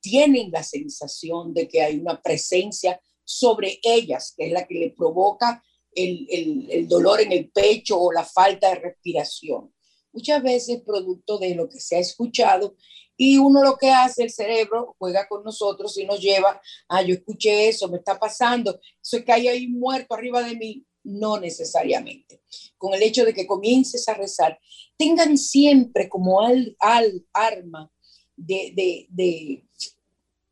tienen 0.00 0.50
la 0.50 0.62
sensación 0.62 1.54
de 1.54 1.68
que 1.68 1.82
hay 1.82 1.98
una 1.98 2.20
presencia 2.20 3.00
sobre 3.24 3.80
ellas, 3.82 4.34
que 4.36 4.46
es 4.46 4.52
la 4.52 4.66
que 4.66 4.74
le 4.74 4.90
provoca 4.90 5.62
el, 5.94 6.68
el, 6.70 6.88
dolor 6.88 7.20
en 7.20 7.32
el 7.32 7.50
pecho 7.50 8.00
o 8.00 8.12
la 8.12 8.24
falta 8.24 8.70
de 8.70 8.76
respiración. 8.76 9.72
Muchas 10.12 10.42
veces 10.42 10.82
producto 10.84 11.38
de 11.38 11.54
lo 11.54 11.68
que 11.68 11.80
se 11.80 11.96
ha 11.96 12.00
escuchado 12.00 12.76
y 13.16 13.38
uno 13.38 13.62
lo 13.62 13.76
que 13.76 13.90
hace, 13.90 14.24
el 14.24 14.30
cerebro 14.30 14.96
juega 14.98 15.28
con 15.28 15.44
nosotros 15.44 15.96
y 15.98 16.04
nos 16.04 16.20
lleva, 16.20 16.60
ah, 16.88 17.02
yo 17.02 17.14
escuché 17.14 17.68
eso, 17.68 17.88
me 17.88 17.98
está 17.98 18.18
pasando, 18.18 18.80
eso 19.02 19.18
es 19.18 19.24
que 19.24 19.32
hay 19.32 19.48
ahí 19.48 19.68
muerto 19.68 20.14
arriba 20.14 20.42
de 20.42 20.56
mí. 20.56 20.84
No 21.06 21.38
necesariamente. 21.38 22.40
Con 22.78 22.94
el 22.94 23.02
hecho 23.02 23.26
de 23.26 23.34
que 23.34 23.46
comiences 23.46 24.08
a 24.08 24.14
rezar, 24.14 24.58
tengan 24.96 25.36
siempre 25.36 26.08
como 26.08 26.40
al, 26.40 26.74
al 26.80 27.26
arma 27.34 27.92
de, 28.36 28.72
de, 28.74 29.06
de, 29.10 29.66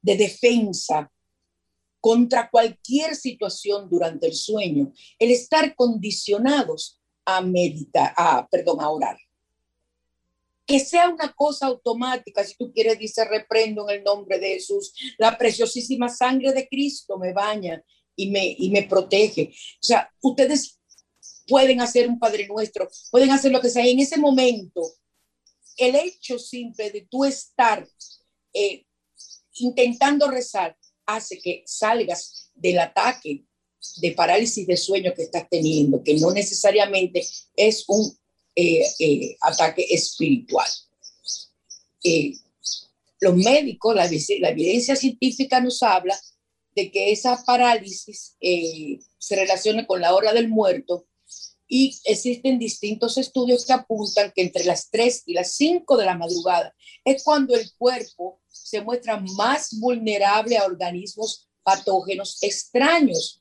de 0.02 0.16
defensa 0.16 1.11
contra 2.02 2.50
cualquier 2.50 3.14
situación 3.14 3.88
durante 3.88 4.26
el 4.26 4.34
sueño, 4.34 4.92
el 5.20 5.30
estar 5.30 5.72
condicionados 5.76 7.00
a 7.24 7.40
meditar, 7.40 8.12
a, 8.16 8.44
perdón, 8.48 8.80
a 8.80 8.90
orar. 8.90 9.16
Que 10.66 10.80
sea 10.80 11.08
una 11.08 11.32
cosa 11.32 11.66
automática, 11.66 12.42
si 12.42 12.56
tú 12.56 12.72
quieres, 12.72 12.98
dice, 12.98 13.24
reprendo 13.24 13.88
en 13.88 13.98
el 13.98 14.04
nombre 14.04 14.40
de 14.40 14.54
Jesús, 14.54 14.92
la 15.16 15.38
preciosísima 15.38 16.08
sangre 16.08 16.52
de 16.52 16.66
Cristo 16.66 17.18
me 17.18 17.32
baña 17.32 17.80
y 18.16 18.32
me, 18.32 18.56
y 18.58 18.68
me 18.70 18.82
protege. 18.82 19.52
O 19.80 19.86
sea, 19.86 20.12
ustedes 20.20 20.80
pueden 21.46 21.80
hacer 21.80 22.08
un 22.08 22.18
Padre 22.18 22.48
Nuestro, 22.48 22.90
pueden 23.12 23.30
hacer 23.30 23.52
lo 23.52 23.60
que 23.60 23.70
sea. 23.70 23.86
En 23.86 24.00
ese 24.00 24.18
momento, 24.18 24.82
el 25.76 25.94
hecho 25.94 26.36
simple 26.36 26.90
de 26.90 27.02
tú 27.02 27.24
estar 27.24 27.86
eh, 28.52 28.86
intentando 29.54 30.28
rezar, 30.28 30.76
hace 31.06 31.38
que 31.38 31.62
salgas 31.66 32.50
del 32.54 32.78
ataque 32.78 33.44
de 33.96 34.12
parálisis 34.12 34.66
de 34.66 34.76
sueño 34.76 35.12
que 35.14 35.24
estás 35.24 35.48
teniendo, 35.50 36.02
que 36.02 36.14
no 36.14 36.30
necesariamente 36.30 37.26
es 37.56 37.84
un 37.88 38.16
eh, 38.54 38.84
eh, 38.98 39.36
ataque 39.40 39.86
espiritual. 39.90 40.68
Eh, 42.04 42.34
los 43.20 43.36
médicos, 43.36 43.94
la, 43.94 44.04
la, 44.04 44.50
evidencia 44.50 44.96
científica 44.96 45.60
nos 45.60 45.82
habla 45.82 46.18
de 46.74 46.90
que 46.90 47.12
esa 47.12 47.42
parálisis 47.44 48.36
se 48.40 49.36
relaciona 49.36 49.86
con 49.86 50.00
la 50.00 50.14
hora 50.14 50.32
del 50.32 50.48
muerto 50.48 51.06
y 51.74 51.98
existen 52.04 52.58
distintos 52.58 53.16
estudios 53.16 53.64
que 53.64 53.72
apuntan 53.72 54.30
que 54.36 54.42
entre 54.42 54.62
las 54.64 54.90
3 54.90 55.22
y 55.24 55.32
las 55.32 55.54
5 55.54 55.96
de 55.96 56.04
la 56.04 56.18
madrugada 56.18 56.76
es 57.02 57.22
cuando 57.22 57.54
el 57.54 57.72
cuerpo 57.78 58.42
se 58.46 58.82
muestra 58.82 59.18
más 59.38 59.78
vulnerable 59.80 60.58
a 60.58 60.66
organismos 60.66 61.48
patógenos 61.62 62.42
extraños, 62.42 63.40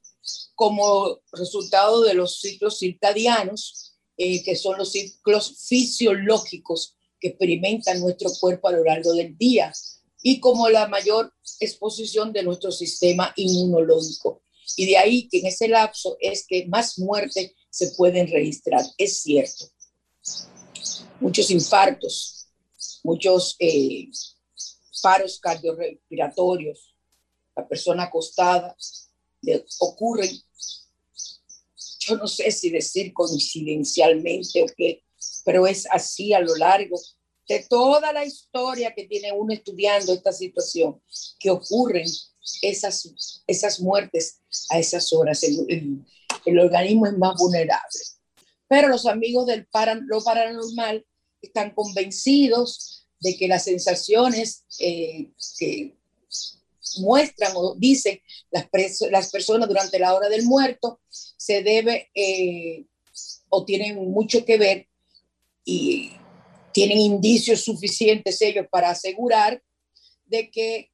como 0.55 1.19
resultado 1.33 2.03
de 2.03 2.13
los 2.13 2.39
ciclos 2.39 2.79
circadianos, 2.79 3.97
eh, 4.15 4.41
que 4.43 4.55
son 4.55 4.77
los 4.77 4.93
ciclos 4.93 5.65
fisiológicos 5.67 6.95
que 7.19 7.29
experimentan 7.29 7.99
nuestro 7.99 8.31
cuerpo 8.39 8.69
a 8.69 8.71
lo 8.71 8.85
largo 8.85 9.11
del 9.11 9.37
día, 9.37 9.73
y 10.23 10.39
como 10.39 10.69
la 10.69 10.87
mayor 10.87 11.33
exposición 11.59 12.31
de 12.31 12.43
nuestro 12.43 12.71
sistema 12.71 13.33
inmunológico. 13.35 14.41
Y 14.77 14.85
de 14.85 14.95
ahí 14.95 15.27
que 15.27 15.39
en 15.39 15.47
ese 15.47 15.67
lapso 15.67 16.15
es 16.21 16.45
que 16.47 16.65
más 16.67 16.97
muertes 16.97 17.51
se 17.71 17.91
pueden 17.91 18.27
registrar. 18.31 18.85
Es 18.97 19.21
cierto. 19.23 19.65
Muchos 21.19 21.49
infartos, 21.49 22.47
muchos 23.03 23.55
eh, 23.59 24.09
paros 25.01 25.39
cardiorrespiratorios, 25.39 26.93
la 27.55 27.67
persona 27.67 28.03
acostada, 28.03 28.75
le 29.41 29.65
ocurren, 29.79 30.29
yo 31.99 32.17
no 32.17 32.27
sé 32.27 32.51
si 32.51 32.69
decir 32.69 33.13
coincidencialmente 33.13 34.63
o 34.63 34.65
qué, 34.75 35.03
pero 35.45 35.65
es 35.65 35.87
así 35.91 36.33
a 36.33 36.39
lo 36.39 36.55
largo 36.55 36.99
de 37.47 37.65
toda 37.69 38.13
la 38.13 38.25
historia 38.25 38.93
que 38.93 39.05
tiene 39.05 39.31
uno 39.31 39.53
estudiando 39.53 40.13
esta 40.13 40.31
situación, 40.31 41.01
que 41.39 41.49
ocurren 41.49 42.07
esas, 42.61 43.43
esas 43.47 43.79
muertes 43.79 44.39
a 44.69 44.79
esas 44.79 45.11
horas. 45.13 45.43
Organismo 46.45 47.07
es 47.07 47.17
más 47.17 47.35
vulnerable. 47.37 47.99
Pero 48.67 48.87
los 48.87 49.05
amigos 49.05 49.45
del 49.47 49.67
lo 50.07 50.23
paranormal 50.23 51.05
están 51.41 51.71
convencidos 51.71 53.07
de 53.19 53.35
que 53.37 53.47
las 53.47 53.65
sensaciones 53.65 54.65
eh, 54.79 55.31
que 55.57 55.95
muestran 56.99 57.53
o 57.55 57.75
dicen 57.75 58.19
las, 58.49 58.67
las, 59.11 59.31
personas 59.31 59.67
durante 59.67 59.99
la 59.99 60.13
hora 60.13 60.27
del 60.29 60.43
muerto 60.43 60.99
se 61.09 61.63
debe 61.63 62.09
eh, 62.13 62.85
o 63.49 63.63
tienen 63.63 64.11
mucho 64.11 64.43
que 64.43 64.57
ver 64.57 64.87
y 65.63 66.11
tienen 66.73 66.97
indicios 66.97 67.61
suficientes 67.61 68.41
ellos 68.41 68.65
para 68.69 68.89
asegurar 68.89 69.61
de 70.25 70.49
que 70.49 70.91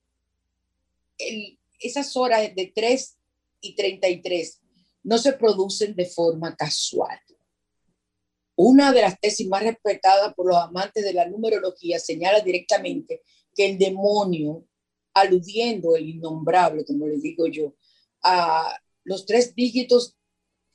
esas 1.79 2.15
horas 2.17 2.53
de 2.55 2.71
3 2.73 3.15
y 3.61 3.75
33 3.75 4.59
no 5.07 5.17
se 5.17 5.31
producen 5.33 5.95
de 5.95 6.05
forma 6.05 6.53
casual. 6.53 7.17
Una 8.57 8.91
de 8.91 9.03
las 9.03 9.17
tesis 9.21 9.47
más 9.47 9.63
respetadas 9.63 10.33
por 10.33 10.47
los 10.47 10.57
amantes 10.57 11.01
de 11.05 11.13
la 11.13 11.25
numerología 11.25 11.97
señala 11.97 12.41
directamente 12.41 13.21
que 13.55 13.67
el 13.67 13.77
demonio, 13.77 14.65
aludiendo 15.13 15.95
el 15.95 16.09
innombrable, 16.09 16.83
como 16.83 17.07
le 17.07 17.19
digo 17.19 17.47
yo, 17.47 17.73
a 18.21 18.77
los 19.05 19.25
tres 19.25 19.55
dígitos 19.55 20.17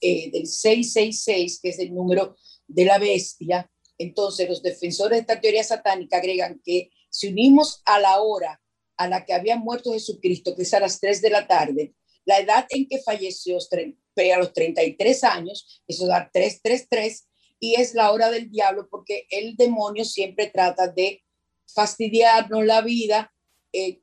eh, 0.01 0.31
del 0.31 0.47
666, 0.47 1.61
que 1.61 1.69
es 1.69 1.79
el 1.79 1.95
número 1.95 2.35
de 2.67 2.87
la 2.87 2.99
bestia, 2.99 3.71
entonces 3.99 4.49
los 4.49 4.63
defensores 4.63 5.19
de 5.19 5.21
esta 5.21 5.41
teoría 5.43 5.63
satánica 5.63 6.17
agregan 6.17 6.59
que 6.65 6.91
si 7.11 7.29
unimos 7.29 7.83
a 7.85 8.01
la 8.01 8.23
hora 8.23 8.63
a 8.97 9.09
la 9.09 9.27
que 9.27 9.35
había 9.35 9.57
muerto 9.57 9.93
Jesucristo, 9.93 10.57
que 10.57 10.63
es 10.63 10.73
a 10.73 10.81
las 10.81 10.99
3 11.01 11.21
de 11.21 11.31
la 11.31 11.47
tarde, 11.47 11.95
la 12.25 12.39
edad 12.39 12.67
en 12.71 12.87
que 12.89 13.01
falleció 13.01 13.57
a 13.57 14.39
los 14.39 14.53
33 14.53 15.25
años, 15.25 15.83
eso 15.87 16.07
da 16.07 16.31
333, 16.33 17.27
y 17.61 17.81
es 17.81 17.95
la 17.95 18.13
hora 18.13 18.31
del 18.31 18.51
diablo 18.51 18.89
porque 18.91 19.27
el 19.31 19.57
demonio 19.57 20.05
siempre 20.05 20.49
trata 20.49 20.89
de 20.89 21.23
fastidiarnos 21.67 22.65
la 22.65 22.81
vida, 22.81 23.33
eh, 23.73 24.01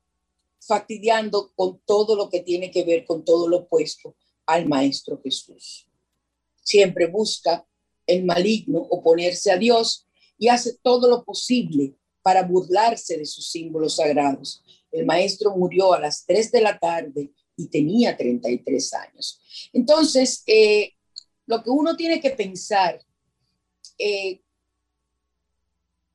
fastidiando 0.59 1.51
con 1.55 1.79
todo 1.85 2.15
lo 2.15 2.29
que 2.29 2.41
tiene 2.41 2.71
que 2.71 2.83
ver 2.83 3.05
con 3.05 3.23
todo 3.23 3.47
lo 3.47 3.57
opuesto 3.57 4.15
al 4.45 4.65
Maestro 4.65 5.21
Jesús. 5.23 5.87
Siempre 6.63 7.07
busca 7.07 7.65
el 8.07 8.23
maligno 8.23 8.79
oponerse 8.79 9.51
a 9.51 9.57
Dios 9.57 10.07
y 10.37 10.47
hace 10.47 10.77
todo 10.81 11.09
lo 11.09 11.23
posible 11.23 11.95
para 12.21 12.43
burlarse 12.43 13.17
de 13.17 13.25
sus 13.25 13.49
símbolos 13.49 13.97
sagrados. 13.97 14.63
El 14.91 15.05
maestro 15.05 15.55
murió 15.55 15.93
a 15.93 15.99
las 15.99 16.25
3 16.25 16.51
de 16.51 16.61
la 16.61 16.79
tarde 16.79 17.31
y 17.59 17.67
tenía 17.67 18.15
33 18.15 18.93
años. 18.93 19.41
Entonces, 19.73 20.43
eh, 20.47 20.93
lo 21.45 21.61
que 21.61 21.69
uno 21.69 21.97
tiene 21.97 22.21
que 22.21 22.31
pensar 22.31 23.03
eh, 23.97 24.41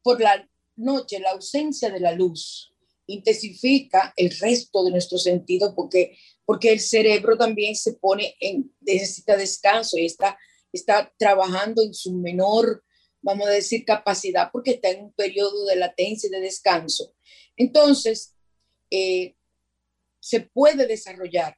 por 0.02 0.20
la 0.20 0.48
noche, 0.76 1.20
la 1.20 1.32
ausencia 1.32 1.90
de 1.90 2.00
la 2.00 2.12
luz 2.12 2.72
intensifica 3.06 4.14
el 4.16 4.30
resto 4.38 4.84
de 4.84 4.90
nuestros 4.90 5.22
sentidos 5.22 5.74
porque, 5.76 6.16
porque 6.46 6.72
el 6.72 6.80
cerebro 6.80 7.36
también 7.36 7.76
se 7.76 7.92
pone 7.92 8.34
en, 8.40 8.74
necesita 8.80 9.36
descanso 9.36 9.98
y 9.98 10.06
está, 10.06 10.38
está 10.72 11.12
trabajando 11.18 11.82
en 11.82 11.92
su 11.92 12.14
menor, 12.14 12.82
vamos 13.20 13.48
a 13.48 13.50
decir, 13.50 13.84
capacidad 13.84 14.48
porque 14.50 14.72
está 14.72 14.88
en 14.88 15.04
un 15.04 15.12
periodo 15.12 15.66
de 15.66 15.76
latencia 15.76 16.28
y 16.28 16.30
de 16.30 16.40
descanso. 16.40 17.14
Entonces, 17.56 18.34
eh, 18.90 19.34
se 20.24 20.40
puede 20.40 20.86
desarrollar 20.86 21.54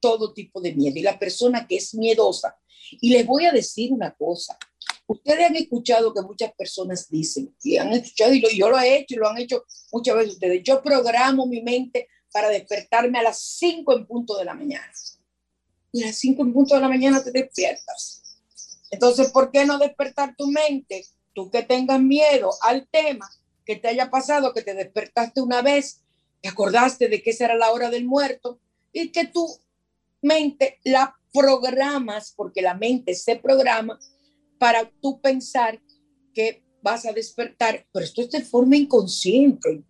todo 0.00 0.32
tipo 0.32 0.60
de 0.60 0.74
miedo 0.74 0.98
y 0.98 1.02
la 1.02 1.18
persona 1.18 1.68
que 1.68 1.76
es 1.76 1.94
miedosa. 1.94 2.58
Y 3.00 3.10
les 3.10 3.24
voy 3.24 3.46
a 3.46 3.52
decir 3.52 3.92
una 3.92 4.12
cosa, 4.12 4.58
Ustedes 5.06 5.44
han 5.44 5.56
escuchado 5.56 6.14
que 6.14 6.22
muchas 6.22 6.54
personas 6.54 7.10
dicen, 7.10 7.54
y 7.62 7.76
han 7.76 7.92
escuchado, 7.92 8.32
y 8.32 8.58
yo 8.58 8.70
lo 8.70 8.78
he 8.78 8.96
hecho 8.96 9.14
y 9.14 9.18
lo 9.18 9.28
han 9.28 9.36
hecho 9.36 9.64
muchas 9.90 10.16
veces 10.16 10.32
ustedes, 10.34 10.62
yo 10.62 10.82
programo 10.82 11.46
mi 11.46 11.60
mente 11.60 12.08
para 12.32 12.48
despertarme 12.48 13.18
a 13.18 13.24
las 13.24 13.38
5 13.40 13.98
en 13.98 14.06
punto 14.06 14.38
de 14.38 14.46
la 14.46 14.54
mañana. 14.54 14.90
Y 15.92 16.02
a 16.02 16.06
las 16.06 16.16
5 16.16 16.42
en 16.42 16.52
punto 16.54 16.76
de 16.76 16.80
la 16.80 16.88
mañana 16.88 17.22
te 17.22 17.30
despiertas. 17.30 18.22
Entonces, 18.90 19.30
¿por 19.32 19.50
qué 19.50 19.66
no 19.66 19.78
despertar 19.78 20.34
tu 20.34 20.46
mente? 20.46 21.04
Tú 21.34 21.50
que 21.50 21.62
tengas 21.62 22.00
miedo 22.00 22.50
al 22.62 22.88
tema, 22.88 23.28
que 23.66 23.76
te 23.76 23.88
haya 23.88 24.08
pasado, 24.08 24.54
que 24.54 24.62
te 24.62 24.72
despertaste 24.72 25.42
una 25.42 25.60
vez 25.60 26.00
te 26.42 26.48
acordaste 26.48 27.08
de 27.08 27.22
que 27.22 27.30
esa 27.30 27.46
era 27.46 27.56
la 27.56 27.72
hora 27.72 27.88
del 27.88 28.04
muerto 28.04 28.60
y 28.92 29.10
que 29.10 29.26
tu 29.26 29.46
mente 30.20 30.78
la 30.84 31.16
programas, 31.32 32.34
porque 32.36 32.60
la 32.60 32.74
mente 32.74 33.14
se 33.14 33.36
programa 33.36 33.98
para 34.58 34.90
tú 35.00 35.20
pensar 35.20 35.80
que 36.34 36.62
vas 36.82 37.06
a 37.06 37.12
despertar, 37.12 37.86
pero 37.92 38.04
esto 38.04 38.20
es 38.20 38.30
de 38.30 38.42
forma 38.42 38.76
inconsciente. 38.76 39.82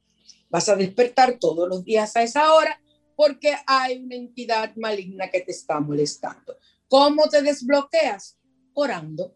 Vas 0.51 0.69
a 0.69 0.77
despertar 0.77 1.39
todos 1.39 1.69
los 1.69 1.85
días 1.85 2.15
a 2.17 2.23
esa 2.23 2.53
hora 2.55 2.81
porque 3.17 3.55
hay 3.67 3.99
una 3.99 4.15
entidad 4.15 4.75
maligna 4.77 5.31
que 5.31 5.41
te 5.41 5.53
está 5.53 5.81
molestando. 5.81 6.57
¿Cómo 6.89 7.29
te 7.29 7.43
desbloqueas? 7.43 8.39
Orando 8.75 9.35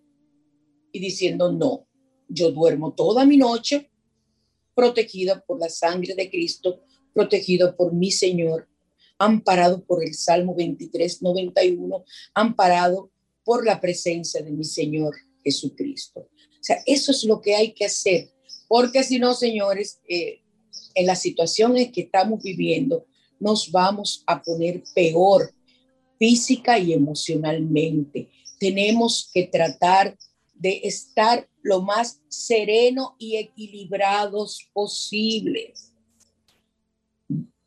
y 0.93 1.01
diciendo, 1.01 1.51
no, 1.53 1.87
yo 2.29 2.51
duermo 2.51 2.93
toda 2.93 3.25
mi 3.25 3.37
noche 3.37 3.91
protegido 4.75 5.43
por 5.47 5.59
la 5.59 5.69
sangre 5.69 6.15
de 6.15 6.31
Cristo, 6.31 6.83
protegido 7.17 7.75
por 7.75 7.95
mi 7.95 8.11
Señor, 8.11 8.69
amparado 9.19 9.83
por 9.83 10.05
el 10.05 10.13
Salmo 10.13 10.55
23, 10.55 11.23
91, 11.23 12.05
amparado 12.35 13.11
por 13.43 13.65
la 13.65 13.81
presencia 13.81 14.43
de 14.43 14.51
mi 14.51 14.65
Señor 14.65 15.17
Jesucristo. 15.43 16.21
O 16.21 16.61
sea, 16.61 16.83
eso 16.85 17.13
es 17.13 17.25
lo 17.25 17.41
que 17.41 17.55
hay 17.55 17.73
que 17.73 17.87
hacer, 17.87 18.29
porque 18.69 19.03
si 19.03 19.19
no, 19.19 19.33
señores, 19.33 19.99
eh, 20.07 20.43
en 20.95 21.07
las 21.07 21.23
situaciones 21.23 21.91
que 21.91 22.03
estamos 22.03 22.43
viviendo, 22.43 23.07
nos 23.41 23.73
vamos 23.73 24.23
a 24.27 24.43
poner 24.43 24.83
peor 24.95 25.55
física 26.19 26.79
y 26.79 26.93
emocionalmente. 26.93 28.29
Tenemos 28.61 29.31
que 29.33 29.45
tratar 29.45 30.19
de 30.53 30.83
estar 30.85 31.49
lo 31.63 31.81
más 31.81 32.21
sereno 32.29 33.17
y 33.19 33.37
equilibrados 33.37 34.69
posibles. 34.75 35.95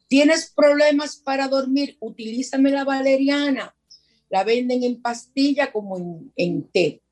¿Tienes 0.10 0.52
problemas 0.56 1.18
para 1.18 1.48
dormir? 1.48 1.96
Utilízame 2.00 2.72
la 2.72 2.84
valeriana. 2.84 3.76
La 4.30 4.44
venden 4.44 4.84
en 4.84 5.02
pastilla 5.02 5.72
como 5.72 5.98
en, 6.36 6.64
té. 6.72 7.04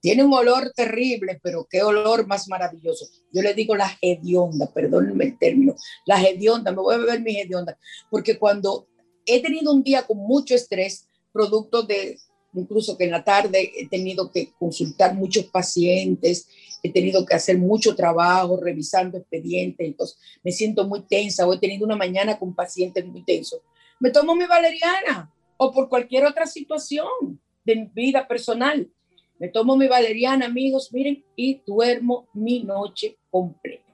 Tiene 0.00 0.24
un 0.24 0.32
olor 0.32 0.72
terrible, 0.74 1.38
pero 1.42 1.66
qué 1.70 1.82
olor 1.82 2.26
más 2.26 2.48
maravilloso. 2.48 3.06
Yo 3.30 3.42
le 3.42 3.52
digo 3.52 3.76
la 3.76 3.90
hedionda, 4.00 4.72
perdónenme 4.72 5.24
el 5.24 5.38
término, 5.38 5.74
la 6.06 6.22
hedionda, 6.22 6.70
me 6.70 6.78
voy 6.78 6.94
a 6.94 6.98
beber 6.98 7.20
mi 7.20 7.38
hedionda, 7.38 7.78
porque 8.10 8.38
cuando 8.38 8.88
he 9.26 9.42
tenido 9.42 9.72
un 9.72 9.82
día 9.82 10.06
con 10.06 10.18
mucho 10.18 10.54
estrés, 10.54 11.08
producto 11.32 11.82
de 11.82 12.18
incluso 12.60 12.96
que 12.96 13.04
en 13.04 13.10
la 13.10 13.24
tarde 13.24 13.72
he 13.76 13.88
tenido 13.88 14.30
que 14.30 14.52
consultar 14.58 15.14
muchos 15.14 15.46
pacientes, 15.46 16.48
he 16.82 16.92
tenido 16.92 17.24
que 17.24 17.34
hacer 17.34 17.58
mucho 17.58 17.94
trabajo 17.94 18.58
revisando 18.60 19.18
expedientes, 19.18 19.86
entonces 19.86 20.18
me 20.42 20.52
siento 20.52 20.86
muy 20.86 21.02
tensa 21.02 21.46
o 21.46 21.54
he 21.54 21.58
tenido 21.58 21.84
una 21.84 21.96
mañana 21.96 22.38
con 22.38 22.54
pacientes 22.54 23.04
muy 23.06 23.22
tensos. 23.22 23.60
Me 23.98 24.10
tomo 24.10 24.34
mi 24.34 24.46
valeriana 24.46 25.32
o 25.56 25.72
por 25.72 25.88
cualquier 25.88 26.26
otra 26.26 26.46
situación 26.46 27.40
de 27.64 27.76
mi 27.76 27.90
vida 27.94 28.26
personal. 28.28 28.88
Me 29.38 29.48
tomo 29.48 29.76
mi 29.76 29.86
valeriana, 29.86 30.46
amigos, 30.46 30.92
miren, 30.92 31.24
y 31.34 31.60
duermo 31.66 32.28
mi 32.32 32.62
noche 32.62 33.18
completa. 33.30 33.84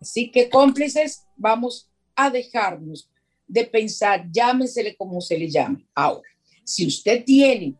Así 0.00 0.30
que 0.30 0.48
cómplices, 0.48 1.26
vamos 1.36 1.88
a 2.14 2.30
dejarnos 2.30 3.08
de 3.46 3.64
pensar, 3.64 4.26
llámensele 4.30 4.94
como 4.96 5.20
se 5.20 5.38
le 5.38 5.48
llame. 5.48 5.86
Ahora, 5.94 6.28
si 6.68 6.86
usted 6.86 7.24
tiene 7.24 7.76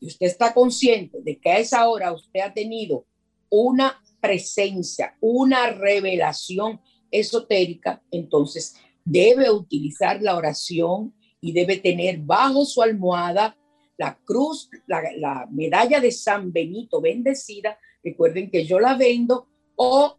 y 0.00 0.06
usted 0.06 0.26
está 0.26 0.54
consciente 0.54 1.20
de 1.20 1.38
que 1.38 1.50
a 1.50 1.58
esa 1.58 1.86
hora 1.86 2.10
usted 2.10 2.40
ha 2.40 2.54
tenido 2.54 3.04
una 3.50 4.02
presencia, 4.18 5.14
una 5.20 5.68
revelación 5.68 6.80
esotérica, 7.10 8.02
entonces 8.10 8.76
debe 9.04 9.50
utilizar 9.50 10.22
la 10.22 10.38
oración 10.38 11.14
y 11.42 11.52
debe 11.52 11.76
tener 11.76 12.20
bajo 12.20 12.64
su 12.64 12.80
almohada 12.80 13.58
la 13.98 14.18
cruz, 14.24 14.70
la, 14.86 15.46
medalla 15.50 16.00
de 16.00 16.12
San 16.12 16.50
Benito 16.50 16.98
bendecida. 17.02 17.78
Recuerden 18.02 18.50
que 18.50 18.64
yo 18.64 18.80
la 18.80 18.96
vendo 18.96 19.48
o 19.76 20.16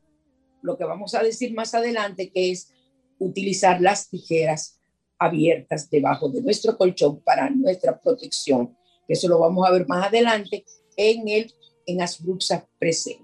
lo 0.61 0.77
que 0.77 0.83
vamos 0.83 1.15
a 1.15 1.23
decir 1.23 1.55
más 1.55 1.73
adelante, 1.73 2.29
que 2.29 2.51
es 2.51 2.71
utilizar 3.17 3.81
las 3.81 4.11
tijeras 4.11 4.79
abiertas 5.23 5.89
debajo 5.89 6.29
de 6.29 6.41
nuestro 6.41 6.77
colchón 6.77 7.21
para 7.21 7.49
nuestra 7.49 7.99
protección. 7.99 8.75
Eso 9.07 9.27
lo 9.27 9.39
vamos 9.39 9.67
a 9.67 9.71
ver 9.71 9.87
más 9.87 10.07
adelante 10.07 10.65
en 10.95 11.27
el 11.27 11.53
en 11.85 12.01
Asbruxa 12.01 12.67
presente. 12.79 13.23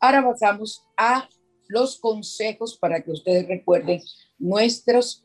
Ahora 0.00 0.22
pasamos 0.22 0.84
a 0.96 1.28
los 1.68 1.98
consejos 1.98 2.78
para 2.78 3.02
que 3.02 3.10
ustedes 3.10 3.46
recuerden 3.46 4.02
nuestros 4.38 5.24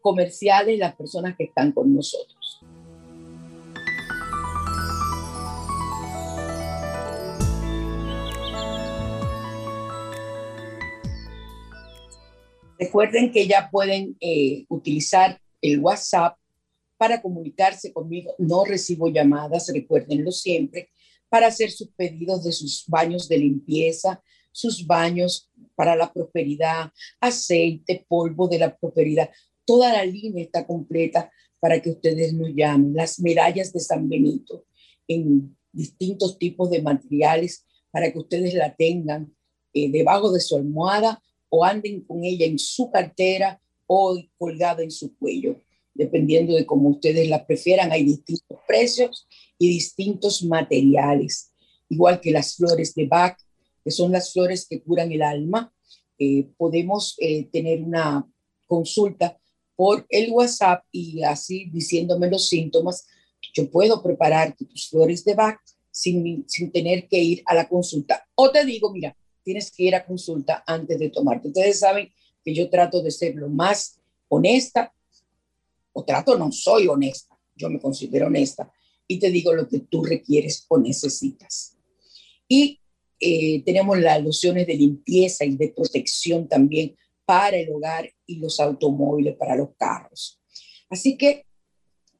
comerciales 0.00 0.78
las 0.78 0.94
personas 0.96 1.36
que 1.36 1.44
están 1.44 1.72
con 1.72 1.94
nosotros. 1.94 2.61
Recuerden 12.82 13.30
que 13.30 13.46
ya 13.46 13.68
pueden 13.70 14.16
eh, 14.18 14.64
utilizar 14.68 15.40
el 15.60 15.78
WhatsApp 15.78 16.36
para 16.96 17.22
comunicarse 17.22 17.92
conmigo. 17.92 18.34
No 18.38 18.64
recibo 18.64 19.08
llamadas, 19.08 19.70
recuérdenlo 19.72 20.32
siempre, 20.32 20.88
para 21.28 21.46
hacer 21.46 21.70
sus 21.70 21.90
pedidos 21.92 22.42
de 22.42 22.50
sus 22.50 22.84
baños 22.88 23.28
de 23.28 23.38
limpieza, 23.38 24.20
sus 24.50 24.84
baños 24.84 25.48
para 25.76 25.94
la 25.94 26.12
prosperidad, 26.12 26.90
aceite, 27.20 28.04
polvo 28.08 28.48
de 28.48 28.58
la 28.58 28.76
prosperidad. 28.76 29.30
Toda 29.64 29.92
la 29.92 30.04
línea 30.04 30.42
está 30.42 30.66
completa 30.66 31.30
para 31.60 31.80
que 31.80 31.90
ustedes 31.90 32.34
nos 32.34 32.48
llamen. 32.52 32.96
Las 32.96 33.20
medallas 33.20 33.72
de 33.72 33.78
San 33.78 34.08
Benito 34.08 34.64
en 35.06 35.56
distintos 35.70 36.36
tipos 36.36 36.68
de 36.68 36.82
materiales 36.82 37.64
para 37.92 38.12
que 38.12 38.18
ustedes 38.18 38.54
la 38.54 38.74
tengan 38.74 39.32
eh, 39.72 39.88
debajo 39.88 40.32
de 40.32 40.40
su 40.40 40.56
almohada 40.56 41.22
o 41.54 41.66
anden 41.66 42.00
con 42.00 42.24
ella 42.24 42.46
en 42.46 42.58
su 42.58 42.90
cartera 42.90 43.60
o 43.86 44.18
colgada 44.38 44.82
en 44.82 44.90
su 44.90 45.14
cuello, 45.18 45.60
dependiendo 45.92 46.54
de 46.54 46.64
cómo 46.64 46.88
ustedes 46.88 47.28
la 47.28 47.46
prefieran. 47.46 47.92
Hay 47.92 48.04
distintos 48.04 48.58
precios 48.66 49.28
y 49.58 49.68
distintos 49.68 50.42
materiales, 50.44 51.52
igual 51.90 52.22
que 52.22 52.30
las 52.30 52.56
flores 52.56 52.94
de 52.94 53.06
Bach, 53.06 53.36
que 53.84 53.90
son 53.90 54.12
las 54.12 54.32
flores 54.32 54.66
que 54.66 54.80
curan 54.82 55.12
el 55.12 55.20
alma. 55.20 55.70
Eh, 56.18 56.48
podemos 56.56 57.16
eh, 57.18 57.44
tener 57.52 57.82
una 57.82 58.26
consulta 58.66 59.38
por 59.76 60.06
el 60.08 60.30
WhatsApp 60.30 60.84
y 60.90 61.22
así 61.22 61.66
diciéndome 61.70 62.30
los 62.30 62.48
síntomas, 62.48 63.06
yo 63.52 63.70
puedo 63.70 64.02
preparar 64.02 64.56
tus 64.56 64.88
flores 64.88 65.22
de 65.22 65.34
Bach 65.34 65.60
sin, 65.90 66.46
sin 66.48 66.72
tener 66.72 67.08
que 67.08 67.18
ir 67.18 67.42
a 67.44 67.54
la 67.54 67.68
consulta. 67.68 68.26
O 68.36 68.50
te 68.50 68.64
digo, 68.64 68.90
mira, 68.90 69.14
tienes 69.42 69.70
que 69.70 69.84
ir 69.84 69.94
a 69.94 70.04
consulta 70.04 70.62
antes 70.66 70.98
de 70.98 71.10
tomarte. 71.10 71.48
Ustedes 71.48 71.78
saben 71.78 72.12
que 72.44 72.54
yo 72.54 72.68
trato 72.68 73.02
de 73.02 73.10
ser 73.10 73.34
lo 73.34 73.48
más 73.48 74.00
honesta, 74.28 74.92
o 75.92 76.04
trato, 76.04 76.38
no 76.38 76.50
soy 76.50 76.88
honesta, 76.88 77.38
yo 77.54 77.68
me 77.68 77.80
considero 77.80 78.26
honesta, 78.26 78.72
y 79.06 79.18
te 79.18 79.30
digo 79.30 79.52
lo 79.52 79.68
que 79.68 79.80
tú 79.80 80.02
requieres 80.02 80.64
o 80.68 80.78
necesitas. 80.78 81.76
Y 82.48 82.80
eh, 83.20 83.62
tenemos 83.64 83.98
las 83.98 84.22
lociones 84.22 84.66
de 84.66 84.74
limpieza 84.74 85.44
y 85.44 85.56
de 85.56 85.68
protección 85.68 86.48
también 86.48 86.96
para 87.24 87.56
el 87.56 87.70
hogar 87.70 88.10
y 88.26 88.36
los 88.36 88.58
automóviles, 88.58 89.36
para 89.36 89.54
los 89.54 89.70
carros. 89.76 90.40
Así 90.90 91.16
que 91.16 91.46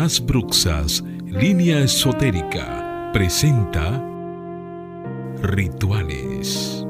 Bruxas, 0.00 1.04
línea 1.26 1.80
esotérica, 1.80 3.10
presenta 3.12 4.02
Rituales. 5.42 6.86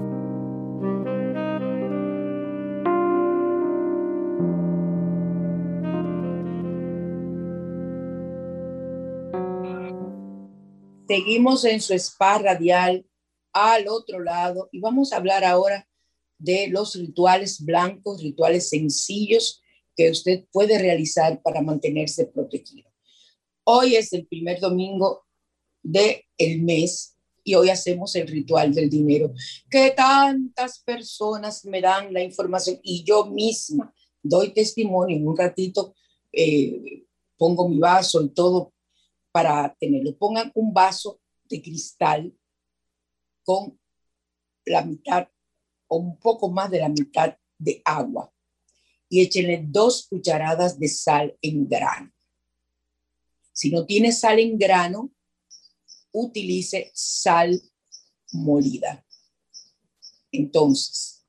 Seguimos 11.08 11.64
en 11.64 11.80
su 11.80 11.94
spa 11.94 12.38
radial 12.38 13.04
al 13.52 13.88
otro 13.88 14.20
lado 14.20 14.68
y 14.70 14.78
vamos 14.78 15.12
a 15.12 15.16
hablar 15.16 15.42
ahora 15.42 15.88
de 16.38 16.68
los 16.68 16.94
rituales 16.94 17.64
blancos, 17.64 18.22
rituales 18.22 18.68
sencillos 18.68 19.60
que 19.96 20.10
usted 20.10 20.44
puede 20.52 20.78
realizar 20.78 21.42
para 21.42 21.60
mantenerse 21.60 22.26
protegido. 22.26 22.89
Hoy 23.64 23.96
es 23.96 24.12
el 24.12 24.26
primer 24.26 24.60
domingo 24.60 25.26
del 25.82 26.22
el 26.36 26.62
mes 26.62 27.16
y 27.42 27.54
hoy 27.54 27.70
hacemos 27.70 28.14
el 28.16 28.28
ritual 28.28 28.72
del 28.74 28.90
dinero, 28.90 29.32
que 29.70 29.90
tantas 29.90 30.78
personas 30.80 31.64
me 31.64 31.80
dan 31.80 32.12
la 32.12 32.22
información 32.22 32.78
y 32.82 33.02
yo 33.02 33.26
misma 33.26 33.94
doy 34.22 34.52
testimonio 34.52 35.16
en 35.16 35.26
un 35.26 35.36
ratito, 35.36 35.94
eh, 36.32 37.06
pongo 37.36 37.68
mi 37.68 37.78
vaso 37.78 38.22
y 38.22 38.28
todo 38.30 38.72
para 39.32 39.74
tenerlo. 39.78 40.16
Pongan 40.16 40.50
un 40.54 40.72
vaso 40.72 41.20
de 41.48 41.62
cristal 41.62 42.32
con 43.44 43.78
la 44.64 44.84
mitad 44.84 45.28
o 45.88 45.96
un 45.96 46.18
poco 46.18 46.50
más 46.50 46.70
de 46.70 46.80
la 46.80 46.88
mitad 46.88 47.36
de 47.58 47.82
agua 47.84 48.32
y 49.08 49.20
échenle 49.22 49.64
dos 49.66 50.06
cucharadas 50.08 50.78
de 50.78 50.88
sal 50.88 51.36
en 51.42 51.68
grano. 51.68 52.12
Si 53.60 53.70
no 53.70 53.84
tiene 53.84 54.10
sal 54.10 54.38
en 54.38 54.56
grano, 54.56 55.12
utilice 56.12 56.90
sal 56.94 57.60
molida. 58.32 59.04
Entonces, 60.32 61.26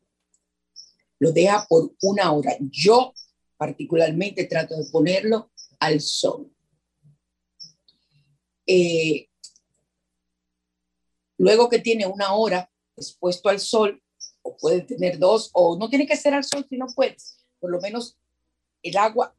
lo 1.19 1.33
deja 1.33 1.65
por 1.67 1.93
una 2.01 2.31
hora. 2.31 2.55
Yo 2.61 3.13
particularmente 3.57 4.45
trato 4.45 4.77
de 4.77 4.89
ponerlo 4.89 5.51
al 5.77 5.99
sol. 5.99 6.49
Eh, 8.65 9.27
luego 11.37 11.67
que 11.67 11.79
tiene 11.79 12.07
una 12.07 12.33
hora 12.33 12.71
expuesto 12.95 13.49
al 13.49 13.59
sol, 13.59 14.01
o 14.41 14.55
puede 14.55 14.83
tener 14.83 15.19
dos, 15.19 15.49
o 15.51 15.77
no 15.77 15.89
tiene 15.89 16.07
que 16.07 16.15
ser 16.15 16.33
al 16.33 16.45
sol 16.45 16.65
si 16.69 16.77
no 16.77 16.87
puedes, 16.95 17.45
por 17.59 17.69
lo 17.69 17.81
menos 17.81 18.17
el 18.83 18.95
agua 18.95 19.35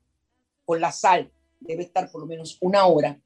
con 0.67 0.79
la 0.79 0.93
sal 0.93 1.33
debe 1.67 1.83
estar 1.85 2.11
por 2.11 2.21
lo 2.21 2.27
menos 2.27 2.59
una 2.61 2.87
hora. 2.87 3.21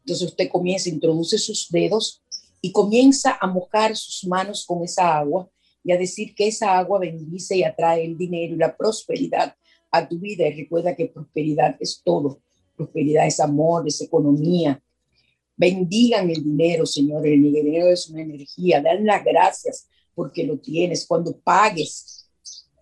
Entonces 0.00 0.28
usted 0.28 0.48
comienza, 0.48 0.88
introduce 0.88 1.38
sus 1.38 1.68
dedos 1.70 2.22
y 2.60 2.72
comienza 2.72 3.36
a 3.40 3.46
mojar 3.46 3.96
sus 3.96 4.26
manos 4.28 4.64
con 4.64 4.84
esa 4.84 5.18
agua 5.18 5.48
y 5.82 5.92
a 5.92 5.98
decir 5.98 6.34
que 6.34 6.48
esa 6.48 6.78
agua 6.78 6.98
bendice 6.98 7.56
y 7.56 7.64
atrae 7.64 8.04
el 8.04 8.16
dinero 8.16 8.54
y 8.54 8.58
la 8.58 8.76
prosperidad 8.76 9.54
a 9.90 10.08
tu 10.08 10.18
vida. 10.18 10.46
Y 10.48 10.62
recuerda 10.62 10.96
que 10.96 11.06
prosperidad 11.06 11.76
es 11.80 12.02
todo. 12.04 12.40
Prosperidad 12.76 13.26
es 13.26 13.40
amor, 13.40 13.86
es 13.86 14.00
economía. 14.00 14.82
Bendigan 15.56 16.28
el 16.28 16.42
dinero, 16.42 16.84
Señor. 16.86 17.26
El 17.26 17.42
dinero 17.42 17.88
es 17.88 18.08
una 18.08 18.22
energía. 18.22 18.82
Dan 18.82 19.06
las 19.06 19.24
gracias 19.24 19.88
porque 20.14 20.44
lo 20.44 20.58
tienes. 20.58 21.06
Cuando 21.06 21.38
pagues, 21.38 22.28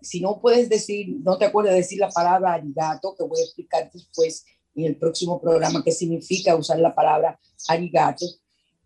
si 0.00 0.20
no 0.20 0.40
puedes 0.40 0.68
decir, 0.68 1.16
no 1.20 1.38
te 1.38 1.44
acuerdas 1.44 1.74
de 1.74 1.80
decir 1.80 1.98
la 1.98 2.10
palabra 2.10 2.54
arigato, 2.54 3.14
que 3.16 3.24
voy 3.24 3.40
a 3.40 3.44
explicar 3.44 3.90
después, 3.92 4.44
en 4.74 4.84
el 4.84 4.96
próximo 4.96 5.40
programa 5.40 5.82
qué 5.84 5.92
significa 5.92 6.56
usar 6.56 6.78
la 6.78 6.94
palabra 6.94 7.38
arigato, 7.68 8.26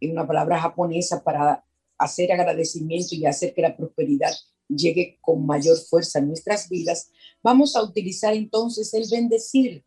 es 0.01 0.11
una 0.11 0.27
palabra 0.27 0.61
japonesa 0.61 1.23
para 1.23 1.65
hacer 1.99 2.31
agradecimiento 2.33 3.15
y 3.15 3.27
hacer 3.27 3.55
que 3.55 3.63
la 3.63 3.77
prosperidad 3.77 4.33
llegue 4.69 5.19
con 5.21 5.47
mayor 5.47 5.77
fuerza 5.79 6.19
a 6.19 6.23
nuestras 6.23 6.69
vidas, 6.69 7.11
vamos 7.43 7.75
a 7.75 7.83
utilizar 7.83 8.35
entonces 8.35 8.93
el 8.95 9.09
bendecir 9.11 9.85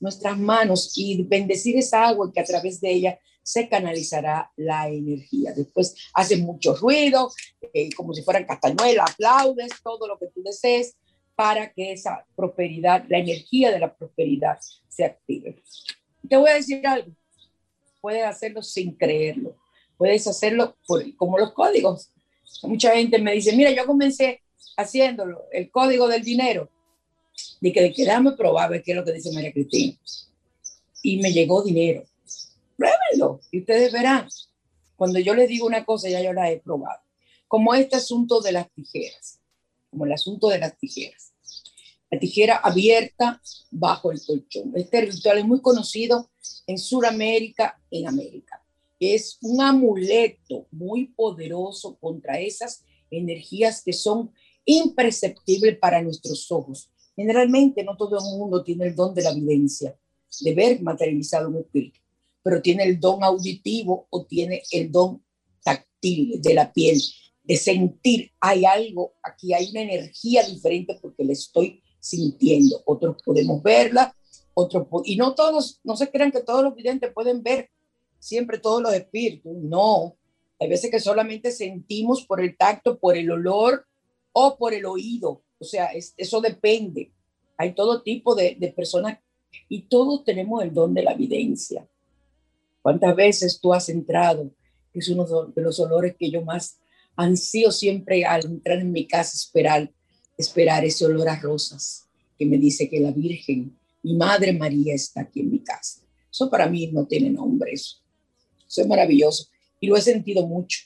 nuestras 0.00 0.38
manos 0.38 0.92
y 0.96 1.22
bendecir 1.22 1.76
esa 1.76 2.08
agua 2.08 2.32
que 2.32 2.40
a 2.40 2.44
través 2.44 2.80
de 2.80 2.90
ella 2.90 3.18
se 3.42 3.68
canalizará 3.68 4.50
la 4.56 4.88
energía. 4.88 5.52
Después 5.52 5.94
hace 6.14 6.36
mucho 6.36 6.74
ruido, 6.76 7.30
eh, 7.72 7.90
como 7.92 8.14
si 8.14 8.22
fueran 8.22 8.46
castañuelas, 8.46 9.10
aplaudes, 9.12 9.70
todo 9.82 10.06
lo 10.06 10.18
que 10.18 10.28
tú 10.28 10.42
desees, 10.42 10.96
para 11.34 11.72
que 11.72 11.92
esa 11.92 12.24
prosperidad, 12.36 13.04
la 13.08 13.18
energía 13.18 13.70
de 13.70 13.78
la 13.78 13.94
prosperidad 13.94 14.58
se 14.88 15.04
active. 15.04 15.62
Te 16.28 16.36
voy 16.36 16.50
a 16.50 16.54
decir 16.54 16.86
algo, 16.86 17.12
puedes 18.00 18.24
hacerlo 18.24 18.62
sin 18.62 18.92
creerlo, 18.92 19.56
puedes 19.96 20.26
hacerlo 20.26 20.76
por, 20.86 21.14
como 21.16 21.38
los 21.38 21.52
códigos. 21.52 22.10
Mucha 22.62 22.94
gente 22.94 23.18
me 23.18 23.32
dice, 23.32 23.56
mira, 23.56 23.70
yo 23.70 23.86
comencé 23.86 24.42
haciéndolo, 24.76 25.44
el 25.52 25.70
código 25.70 26.06
del 26.08 26.22
dinero, 26.22 26.70
de 27.60 27.72
que, 27.72 27.92
que 27.92 28.04
déjame 28.04 28.32
probar 28.32 28.70
qué 28.82 28.92
es 28.92 28.96
lo 28.96 29.04
que 29.04 29.12
dice 29.12 29.32
María 29.32 29.52
Cristina. 29.52 29.98
Y 31.02 31.20
me 31.20 31.32
llegó 31.32 31.62
dinero. 31.62 32.04
Pruébenlo 32.76 33.40
y 33.50 33.60
ustedes 33.60 33.92
verán. 33.92 34.28
Cuando 34.96 35.18
yo 35.18 35.34
les 35.34 35.48
digo 35.48 35.66
una 35.66 35.84
cosa, 35.84 36.08
ya 36.08 36.22
yo 36.22 36.32
la 36.32 36.50
he 36.50 36.60
probado. 36.60 37.00
Como 37.48 37.74
este 37.74 37.96
asunto 37.96 38.40
de 38.40 38.52
las 38.52 38.70
tijeras 38.70 39.41
como 39.92 40.06
el 40.06 40.12
asunto 40.12 40.48
de 40.48 40.58
las 40.58 40.76
tijeras. 40.78 41.34
La 42.10 42.18
tijera 42.18 42.56
abierta 42.56 43.40
bajo 43.70 44.10
el 44.10 44.20
colchón. 44.24 44.72
Este 44.74 45.02
ritual 45.02 45.38
es 45.38 45.44
muy 45.44 45.60
conocido 45.60 46.30
en 46.66 46.78
Sudamérica, 46.78 47.78
en 47.90 48.08
América. 48.08 48.64
Es 48.98 49.38
un 49.42 49.60
amuleto 49.60 50.66
muy 50.70 51.08
poderoso 51.08 51.96
contra 51.98 52.40
esas 52.40 52.84
energías 53.10 53.82
que 53.84 53.92
son 53.92 54.32
imperceptibles 54.64 55.78
para 55.78 56.00
nuestros 56.00 56.50
ojos. 56.50 56.90
Generalmente 57.14 57.84
no 57.84 57.96
todo 57.96 58.16
el 58.18 58.24
mundo 58.38 58.64
tiene 58.64 58.86
el 58.86 58.94
don 58.94 59.14
de 59.14 59.22
la 59.22 59.30
evidencia, 59.30 59.94
de 60.40 60.54
ver 60.54 60.80
materializado 60.80 61.50
un 61.50 61.58
espíritu, 61.58 62.00
pero 62.42 62.62
tiene 62.62 62.84
el 62.84 62.98
don 62.98 63.22
auditivo 63.22 64.06
o 64.08 64.24
tiene 64.24 64.62
el 64.70 64.90
don 64.90 65.22
táctil 65.62 66.40
de 66.40 66.54
la 66.54 66.72
piel, 66.72 66.98
de 67.44 67.56
sentir, 67.56 68.30
hay 68.40 68.64
algo, 68.64 69.14
aquí 69.22 69.52
hay 69.52 69.70
una 69.70 69.82
energía 69.82 70.46
diferente 70.46 70.98
porque 71.00 71.24
le 71.24 71.32
estoy 71.32 71.82
sintiendo. 71.98 72.82
Otros 72.84 73.16
podemos 73.24 73.62
verla, 73.62 74.14
otros, 74.54 74.86
y 75.04 75.16
no 75.16 75.34
todos, 75.34 75.80
no 75.82 75.96
se 75.96 76.10
crean 76.10 76.30
que 76.30 76.42
todos 76.42 76.62
los 76.62 76.74
videntes 76.74 77.12
pueden 77.12 77.42
ver 77.42 77.70
siempre 78.18 78.58
todos 78.58 78.80
los 78.80 78.94
espíritus, 78.94 79.52
no. 79.56 80.16
Hay 80.60 80.68
veces 80.68 80.90
que 80.90 81.00
solamente 81.00 81.50
sentimos 81.50 82.24
por 82.24 82.40
el 82.40 82.56
tacto, 82.56 82.98
por 82.98 83.16
el 83.16 83.30
olor 83.30 83.84
o 84.32 84.56
por 84.56 84.72
el 84.72 84.86
oído, 84.86 85.42
o 85.58 85.64
sea, 85.64 85.90
eso 86.16 86.40
depende. 86.40 87.12
hay 87.56 87.74
todo 87.74 88.02
tipo 88.02 88.34
de, 88.34 88.56
de 88.58 88.68
personas 88.72 89.18
y 89.68 89.82
todos 89.82 90.24
tenemos 90.24 90.62
el 90.62 90.72
don 90.72 90.94
de 90.94 91.02
la 91.02 91.12
evidencia. 91.12 91.86
¿Cuántas 92.80 93.14
veces 93.14 93.60
tú 93.60 93.72
has 93.72 93.88
entrado? 93.88 94.50
Es 94.92 95.08
uno 95.08 95.24
de 95.24 95.62
los 95.62 95.78
olores 95.78 96.16
que 96.18 96.30
yo 96.30 96.42
más 96.42 96.78
ansío 97.16 97.70
siempre 97.70 98.24
al 98.24 98.44
entrar 98.44 98.78
en 98.78 98.92
mi 98.92 99.06
casa, 99.06 99.32
esperar, 99.34 99.90
esperar 100.36 100.84
ese 100.84 101.04
olor 101.04 101.28
a 101.28 101.40
rosas 101.40 102.08
que 102.38 102.46
me 102.46 102.58
dice 102.58 102.88
que 102.88 103.00
la 103.00 103.12
Virgen, 103.12 103.78
mi 104.02 104.14
Madre 104.14 104.52
María, 104.52 104.94
está 104.94 105.22
aquí 105.22 105.40
en 105.40 105.50
mi 105.50 105.60
casa. 105.60 106.00
Eso 106.30 106.50
para 106.50 106.68
mí 106.68 106.90
no 106.92 107.06
tiene 107.06 107.30
nombre, 107.30 107.72
eso. 107.72 107.98
Eso 108.66 108.82
es 108.82 108.86
maravilloso 108.86 109.48
y 109.80 109.88
lo 109.88 109.96
he 109.96 110.00
sentido 110.00 110.46
mucho. 110.46 110.80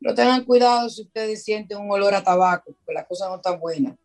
No 0.00 0.14
tengan 0.14 0.44
cuidado 0.44 0.88
si 0.88 1.02
ustedes 1.02 1.42
sienten 1.42 1.78
un 1.78 1.90
olor 1.90 2.14
a 2.14 2.22
tabaco, 2.22 2.72
porque 2.74 2.92
la 2.94 3.06
cosa 3.06 3.28
no 3.28 3.36
está 3.36 3.56
buena. 3.56 3.96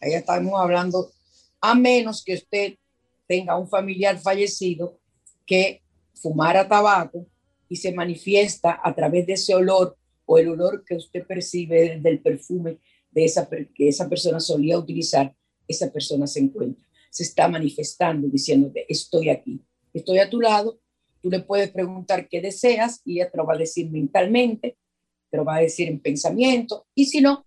Ahí 0.00 0.14
estamos 0.14 0.52
hablando, 0.58 1.10
a 1.60 1.74
menos 1.74 2.24
que 2.24 2.34
usted 2.34 2.74
tenga 3.26 3.58
un 3.58 3.68
familiar 3.68 4.18
fallecido 4.18 4.98
que 5.46 5.82
fumara 6.14 6.68
tabaco 6.68 7.26
y 7.68 7.76
se 7.76 7.92
manifiesta 7.92 8.80
a 8.82 8.94
través 8.94 9.26
de 9.26 9.34
ese 9.34 9.54
olor 9.54 9.96
o 10.26 10.38
el 10.38 10.48
olor 10.48 10.84
que 10.84 10.96
usted 10.96 11.26
percibe 11.26 11.98
del 12.00 12.20
perfume 12.20 12.78
de 13.10 13.24
esa 13.24 13.48
que 13.48 13.88
esa 13.88 14.08
persona 14.08 14.40
solía 14.40 14.78
utilizar, 14.78 15.34
esa 15.68 15.92
persona 15.92 16.26
se 16.26 16.40
encuentra, 16.40 16.84
se 17.10 17.24
está 17.24 17.48
manifestando 17.48 18.28
diciéndote, 18.28 18.86
estoy 18.88 19.28
aquí, 19.28 19.60
estoy 19.92 20.18
a 20.18 20.30
tu 20.30 20.40
lado, 20.40 20.80
tú 21.20 21.30
le 21.30 21.40
puedes 21.40 21.70
preguntar 21.70 22.28
qué 22.28 22.40
deseas 22.40 23.00
y 23.04 23.20
ella 23.20 23.30
te 23.30 23.36
lo 23.36 23.46
va 23.46 23.54
a 23.54 23.58
decir 23.58 23.90
mentalmente, 23.90 24.78
te 25.30 25.36
lo 25.36 25.44
va 25.44 25.56
a 25.56 25.60
decir 25.60 25.88
en 25.88 26.00
pensamiento, 26.00 26.86
y 26.94 27.06
si 27.06 27.20
no, 27.20 27.46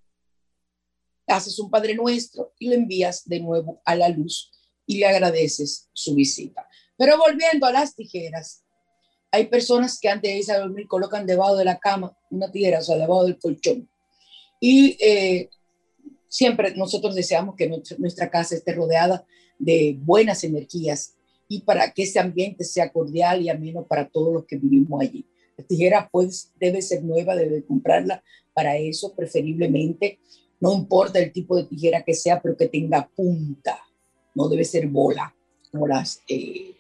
haces 1.28 1.60
un 1.60 1.70
Padre 1.70 1.96
Nuestro 1.96 2.54
y 2.60 2.70
lo 2.70 2.76
envías 2.76 3.28
de 3.28 3.40
nuevo 3.40 3.82
a 3.86 3.96
la 3.96 4.10
luz 4.10 4.52
y 4.86 5.00
le 5.00 5.08
agradeces 5.08 5.90
su 5.94 6.16
visita. 6.16 6.68
Pero 6.98 7.18
volviendo 7.18 7.66
a 7.66 7.72
las 7.72 7.96
tijeras, 7.96 8.65
hay 9.36 9.48
personas 9.48 10.00
que 10.00 10.10
antes 10.10 10.32
de 10.32 10.38
irse 10.38 10.52
a 10.52 10.60
dormir 10.60 10.88
colocan 10.88 11.26
debajo 11.26 11.56
de 11.58 11.66
la 11.66 11.78
cama 11.78 12.18
una 12.30 12.52
tijera, 12.52 12.80
o 12.80 12.82
sea, 12.82 12.98
debajo 12.98 13.26
del 13.26 13.38
colchón. 13.38 13.88
Y 14.60 14.98
eh, 15.00 15.50
siempre 16.28 16.74
nosotros 16.76 17.16
deseamos 17.16 17.56
que 17.56 17.70
nuestra 17.98 18.30
casa 18.30 18.56
esté 18.56 18.74
rodeada 18.74 19.26
de 19.60 19.98
buenas 20.00 20.44
energías 20.44 21.16
y 21.48 21.62
para 21.62 21.92
que 21.92 22.04
ese 22.04 22.20
ambiente 22.20 22.64
sea 22.64 22.92
cordial 22.92 23.42
y 23.42 23.50
ameno 23.50 23.86
para 23.86 24.08
todos 24.08 24.34
los 24.34 24.46
que 24.46 24.58
vivimos 24.58 25.02
allí. 25.02 25.26
La 25.58 25.66
tijera 25.66 26.10
pues, 26.12 26.52
debe 26.60 26.82
ser 26.82 27.04
nueva, 27.04 27.36
debe 27.36 27.64
comprarla 27.64 28.24
para 28.54 28.78
eso, 28.78 29.14
preferiblemente. 29.14 30.20
No 30.60 30.74
importa 30.74 31.20
el 31.20 31.32
tipo 31.32 31.56
de 31.56 31.66
tijera 31.66 32.04
que 32.04 32.14
sea, 32.14 32.42
pero 32.42 32.58
que 32.58 32.68
tenga 32.68 33.08
punta 33.16 33.80
no 34.36 34.50
debe 34.50 34.66
ser 34.66 34.88
bola, 34.88 35.34
como 35.72 35.88
las, 35.88 36.22
eh, 36.28 36.76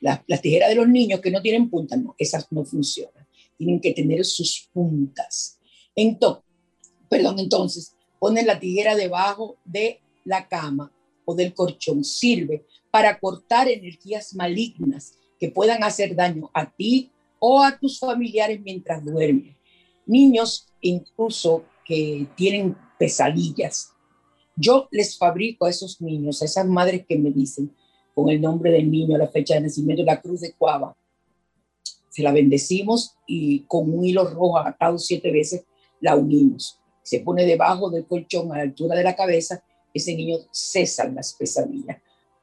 las, 0.00 0.24
tijeras 0.40 0.68
de 0.70 0.74
los 0.74 0.88
niños 0.88 1.20
que 1.20 1.30
no 1.30 1.42
tienen 1.42 1.68
puntas, 1.68 2.00
no, 2.00 2.14
esas 2.18 2.50
no 2.50 2.64
funcionan. 2.64 3.26
Tienen 3.56 3.80
que 3.80 3.92
tener 3.92 4.24
sus 4.24 4.68
puntas. 4.72 5.58
Entonces, 5.94 6.44
perdón, 7.08 7.38
entonces, 7.38 7.94
ponen 8.18 8.46
la 8.46 8.58
tijera 8.58 8.94
debajo 8.94 9.56
de 9.64 10.00
la 10.24 10.48
cama 10.48 10.92
o 11.24 11.34
del 11.34 11.54
colchón. 11.54 12.04
Sirve 12.04 12.64
para 12.90 13.18
cortar 13.18 13.68
energías 13.68 14.34
malignas 14.34 15.14
que 15.38 15.50
puedan 15.50 15.82
hacer 15.84 16.14
daño 16.14 16.50
a 16.54 16.70
ti 16.70 17.10
o 17.38 17.62
a 17.62 17.78
tus 17.78 17.98
familiares 17.98 18.60
mientras 18.62 19.04
duermen. 19.04 19.56
Niños 20.06 20.66
incluso 20.80 21.64
que 21.84 22.26
tienen 22.36 22.76
pesadillas, 22.98 23.92
yo 24.56 24.88
les 24.90 25.16
fabrico 25.16 25.64
a 25.64 25.70
esos 25.70 26.00
niños, 26.00 26.42
a 26.42 26.44
esas 26.44 26.66
madres 26.66 27.06
que 27.08 27.16
me 27.16 27.30
dicen 27.30 27.74
con 28.20 28.28
el 28.28 28.38
nombre 28.38 28.70
del 28.70 28.90
niño, 28.90 29.16
la 29.16 29.28
fecha 29.28 29.54
de 29.54 29.62
nacimiento, 29.62 30.02
la 30.02 30.20
cruz 30.20 30.42
de 30.42 30.52
Cuava. 30.52 30.94
Se 32.10 32.22
la 32.22 32.32
bendecimos 32.32 33.16
y 33.26 33.60
con 33.60 33.90
un 33.90 34.04
hilo 34.04 34.24
rojo 34.24 34.58
atado 34.58 34.98
siete 34.98 35.32
veces 35.32 35.64
la 36.00 36.16
unimos. 36.16 36.78
Se 37.02 37.20
pone 37.20 37.46
debajo 37.46 37.88
del 37.88 38.04
colchón 38.04 38.52
a 38.52 38.58
la 38.58 38.62
altura 38.64 38.94
de 38.94 39.04
la 39.04 39.16
cabeza, 39.16 39.64
ese 39.94 40.14
niño 40.14 40.36
cesa 40.50 41.08
las 41.08 41.32
pesadillas. 41.32 41.96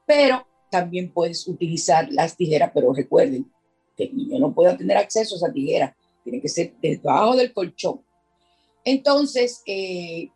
Pero 0.03 0.47
también 0.71 1.11
puedes 1.11 1.47
utilizar 1.47 2.11
las 2.11 2.35
tijeras, 2.35 2.71
pero 2.73 2.91
recuerden 2.91 3.47
que 3.95 4.05
el 4.05 4.17
niño 4.17 4.39
no 4.39 4.55
puede 4.55 4.75
tener 4.77 4.97
acceso 4.97 5.35
a 5.35 5.37
esa 5.37 5.53
tijera, 5.53 5.95
tiene 6.23 6.41
que 6.41 6.49
ser 6.49 6.73
debajo 6.81 7.35
del 7.35 7.53
colchón. 7.53 8.01
Entonces, 8.83 9.61
eh, 9.67 10.31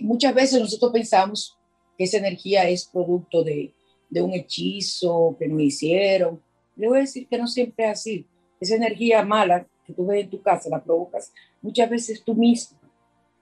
muchas 0.00 0.34
veces 0.34 0.60
nosotros 0.60 0.90
pensamos 0.92 1.55
que 1.96 2.04
esa 2.04 2.18
energía 2.18 2.68
es 2.68 2.84
producto 2.86 3.42
de, 3.42 3.72
de 4.08 4.22
un 4.22 4.34
hechizo 4.34 5.36
que 5.38 5.48
nos 5.48 5.62
hicieron. 5.62 6.40
Le 6.76 6.88
voy 6.88 6.98
a 6.98 7.00
decir 7.02 7.26
que 7.26 7.38
no 7.38 7.46
siempre 7.46 7.86
es 7.86 7.92
así. 7.92 8.26
Esa 8.60 8.76
energía 8.76 9.24
mala 9.24 9.66
que 9.86 9.92
tú 9.92 10.06
ves 10.06 10.24
en 10.24 10.30
tu 10.30 10.42
casa 10.42 10.68
la 10.68 10.82
provocas 10.82 11.32
muchas 11.62 11.88
veces 11.88 12.22
tú 12.24 12.34
mismo, 12.34 12.78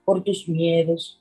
por 0.03 0.23
tus 0.23 0.47
miedos, 0.47 1.19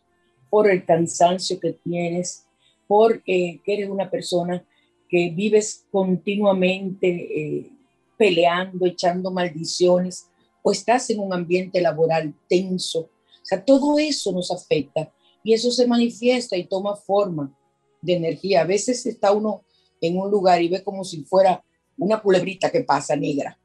por 0.50 0.70
el 0.70 0.84
cansancio 0.84 1.58
que 1.58 1.72
tienes, 1.72 2.46
por 2.86 3.22
eh, 3.26 3.60
que 3.64 3.74
eres 3.74 3.88
una 3.88 4.10
persona 4.10 4.64
que 5.08 5.30
vives 5.30 5.86
continuamente 5.90 7.08
eh, 7.08 7.70
peleando, 8.16 8.86
echando 8.86 9.30
maldiciones, 9.30 10.28
o 10.62 10.72
estás 10.72 11.10
en 11.10 11.20
un 11.20 11.32
ambiente 11.32 11.80
laboral 11.80 12.32
tenso, 12.48 13.00
o 13.00 13.46
sea, 13.46 13.62
todo 13.62 13.98
eso 13.98 14.32
nos 14.32 14.50
afecta 14.50 15.12
y 15.44 15.52
eso 15.52 15.70
se 15.70 15.86
manifiesta 15.86 16.56
y 16.56 16.64
toma 16.64 16.96
forma 16.96 17.54
de 18.00 18.14
energía. 18.14 18.62
A 18.62 18.64
veces 18.64 19.04
está 19.04 19.30
uno 19.30 19.62
en 20.00 20.18
un 20.18 20.30
lugar 20.30 20.60
y 20.62 20.68
ve 20.68 20.82
como 20.82 21.04
si 21.04 21.22
fuera 21.22 21.62
una 21.98 22.20
culebrita 22.20 22.70
que 22.70 22.80
pasa 22.80 23.14
negra. 23.14 23.56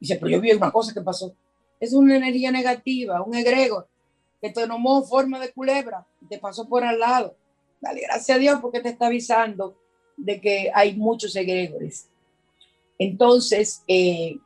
Y 0.00 0.06
dice, 0.06 0.16
pero 0.16 0.30
yo 0.30 0.40
vi 0.40 0.50
una 0.52 0.72
cosa 0.72 0.94
que 0.94 1.02
pasó. 1.02 1.36
Es 1.78 1.92
una 1.92 2.16
energía 2.16 2.50
negativa, 2.50 3.22
un 3.22 3.34
egregor 3.34 3.86
que 4.40 4.50
te 4.50 4.66
forma 5.06 5.38
de 5.38 5.52
culebra 5.52 6.06
y 6.22 6.26
te 6.26 6.38
pasó 6.38 6.66
por 6.66 6.82
al 6.82 6.98
lado. 6.98 7.36
Dale 7.80 8.00
gracias 8.00 8.36
a 8.36 8.40
Dios 8.40 8.58
porque 8.60 8.80
te 8.80 8.88
está 8.88 9.06
avisando 9.06 9.76
de 10.16 10.40
que 10.40 10.70
hay 10.74 10.96
muchos 10.96 11.36
egregores. 11.36 12.08
Entonces, 12.98 13.82
eh, 13.86 14.38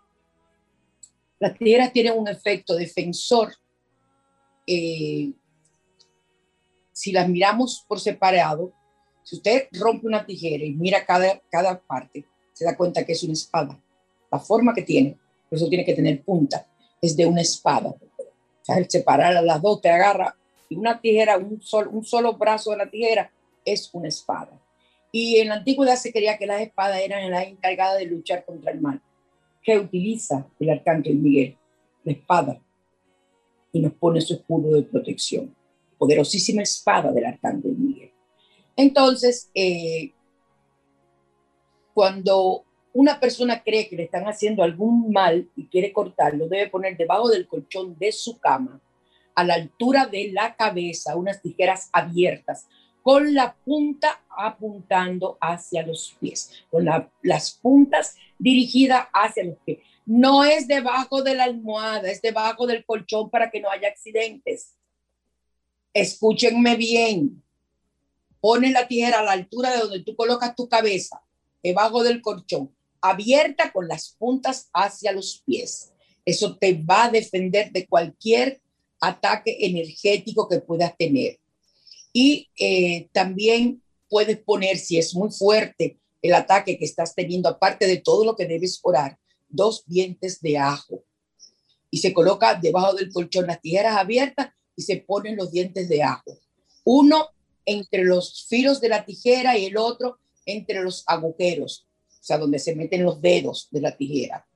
las 1.38 1.56
tierras 1.56 1.92
tienen 1.92 2.18
un 2.18 2.26
efecto 2.26 2.74
defensor 2.74 3.54
eh, 4.66 5.32
si 6.94 7.12
las 7.12 7.28
miramos 7.28 7.84
por 7.86 8.00
separado, 8.00 8.72
si 9.24 9.36
usted 9.36 9.68
rompe 9.72 10.06
una 10.06 10.24
tijera 10.24 10.64
y 10.64 10.72
mira 10.72 11.04
cada, 11.04 11.40
cada 11.50 11.78
parte, 11.80 12.24
se 12.52 12.64
da 12.64 12.76
cuenta 12.76 13.04
que 13.04 13.12
es 13.12 13.22
una 13.24 13.32
espada. 13.32 13.78
La 14.30 14.38
forma 14.38 14.72
que 14.72 14.82
tiene, 14.82 15.18
por 15.50 15.58
eso 15.58 15.68
tiene 15.68 15.84
que 15.84 15.94
tener 15.94 16.22
punta, 16.22 16.66
es 17.02 17.16
de 17.16 17.26
una 17.26 17.40
espada. 17.40 17.88
O 17.88 18.64
sea, 18.64 18.78
el 18.78 18.88
separar 18.88 19.36
a 19.36 19.42
las 19.42 19.60
dos 19.60 19.80
te 19.80 19.90
agarra 19.90 20.36
y 20.68 20.76
una 20.76 21.00
tijera, 21.00 21.36
un, 21.36 21.60
un 21.90 22.04
solo 22.04 22.34
brazo 22.34 22.70
de 22.70 22.76
la 22.76 22.88
tijera 22.88 23.30
es 23.64 23.90
una 23.92 24.08
espada. 24.08 24.52
Y 25.10 25.38
en 25.38 25.48
la 25.48 25.56
antigüedad 25.56 25.96
se 25.96 26.12
creía 26.12 26.38
que 26.38 26.46
las 26.46 26.60
espadas 26.60 27.00
eran 27.00 27.28
las 27.30 27.46
encargadas 27.46 27.98
de 27.98 28.06
luchar 28.06 28.44
contra 28.44 28.70
el 28.72 28.80
mal. 28.80 29.02
¿Qué 29.62 29.78
utiliza 29.78 30.46
el 30.60 30.70
arcángel 30.70 31.16
Miguel? 31.16 31.56
La 32.04 32.12
espada 32.12 32.60
y 33.72 33.80
nos 33.80 33.92
pone 33.94 34.20
su 34.20 34.34
escudo 34.34 34.76
de 34.76 34.82
protección. 34.82 35.54
Poderosísima 35.98 36.62
espada 36.62 37.12
del 37.12 37.26
arcángel 37.26 37.76
Miguel. 37.76 38.12
Entonces, 38.76 39.50
eh, 39.54 40.12
cuando 41.92 42.64
una 42.92 43.18
persona 43.18 43.62
cree 43.62 43.88
que 43.88 43.96
le 43.96 44.04
están 44.04 44.24
haciendo 44.24 44.62
algún 44.62 45.10
mal 45.10 45.48
y 45.56 45.66
quiere 45.66 45.92
cortarlo, 45.92 46.48
debe 46.48 46.68
poner 46.68 46.96
debajo 46.96 47.28
del 47.28 47.46
colchón 47.46 47.96
de 47.98 48.12
su 48.12 48.38
cama, 48.38 48.80
a 49.34 49.44
la 49.44 49.54
altura 49.54 50.06
de 50.06 50.30
la 50.32 50.54
cabeza, 50.54 51.16
unas 51.16 51.42
tijeras 51.42 51.88
abiertas, 51.92 52.68
con 53.02 53.34
la 53.34 53.54
punta 53.54 54.22
apuntando 54.30 55.36
hacia 55.40 55.86
los 55.86 56.16
pies, 56.20 56.64
con 56.70 56.86
las 57.22 57.52
puntas 57.52 58.16
dirigidas 58.38 59.08
hacia 59.12 59.44
los 59.44 59.58
pies. 59.64 59.80
No 60.06 60.44
es 60.44 60.66
debajo 60.68 61.22
de 61.22 61.34
la 61.34 61.44
almohada, 61.44 62.10
es 62.10 62.22
debajo 62.22 62.66
del 62.66 62.84
colchón 62.84 63.28
para 63.28 63.50
que 63.50 63.60
no 63.60 63.70
haya 63.70 63.88
accidentes. 63.88 64.74
Escúchenme 65.94 66.76
bien. 66.76 67.42
Pone 68.40 68.72
la 68.72 68.86
tijera 68.86 69.20
a 69.20 69.22
la 69.22 69.32
altura 69.32 69.70
de 69.70 69.78
donde 69.78 70.00
tú 70.00 70.14
colocas 70.16 70.54
tu 70.54 70.68
cabeza, 70.68 71.22
debajo 71.62 72.02
del 72.02 72.20
colchón, 72.20 72.74
abierta 73.00 73.72
con 73.72 73.88
las 73.88 74.10
puntas 74.18 74.68
hacia 74.74 75.12
los 75.12 75.42
pies. 75.46 75.92
Eso 76.26 76.56
te 76.56 76.74
va 76.74 77.04
a 77.04 77.10
defender 77.10 77.72
de 77.72 77.86
cualquier 77.86 78.60
ataque 79.00 79.56
energético 79.60 80.48
que 80.48 80.60
puedas 80.60 80.96
tener. 80.96 81.38
Y 82.12 82.50
eh, 82.58 83.08
también 83.12 83.82
puedes 84.08 84.38
poner, 84.38 84.76
si 84.78 84.98
es 84.98 85.14
muy 85.14 85.30
fuerte 85.30 85.98
el 86.20 86.34
ataque 86.34 86.76
que 86.76 86.84
estás 86.84 87.14
teniendo, 87.14 87.48
aparte 87.48 87.86
de 87.86 87.98
todo 87.98 88.24
lo 88.24 88.36
que 88.36 88.46
debes 88.46 88.80
orar, 88.82 89.18
dos 89.48 89.84
dientes 89.86 90.40
de 90.40 90.58
ajo 90.58 91.04
y 91.90 91.98
se 91.98 92.12
coloca 92.12 92.56
debajo 92.56 92.94
del 92.94 93.12
colchón 93.12 93.46
las 93.46 93.60
tijeras 93.60 93.96
abiertas 93.96 94.48
y 94.76 94.82
se 94.82 94.96
ponen 94.98 95.36
los 95.36 95.50
dientes 95.50 95.88
de 95.88 96.02
ajo. 96.02 96.38
Uno 96.84 97.28
entre 97.66 98.04
los 98.04 98.46
filos 98.48 98.80
de 98.80 98.88
la 98.88 99.04
tijera 99.04 99.56
y 99.56 99.66
el 99.66 99.76
otro 99.76 100.18
entre 100.46 100.82
los 100.82 101.04
agujeros, 101.06 101.86
o 102.08 102.24
sea, 102.24 102.38
donde 102.38 102.58
se 102.58 102.74
meten 102.74 103.04
los 103.04 103.20
dedos 103.20 103.68
de 103.70 103.80
la 103.80 103.96
tijera. 103.96 104.46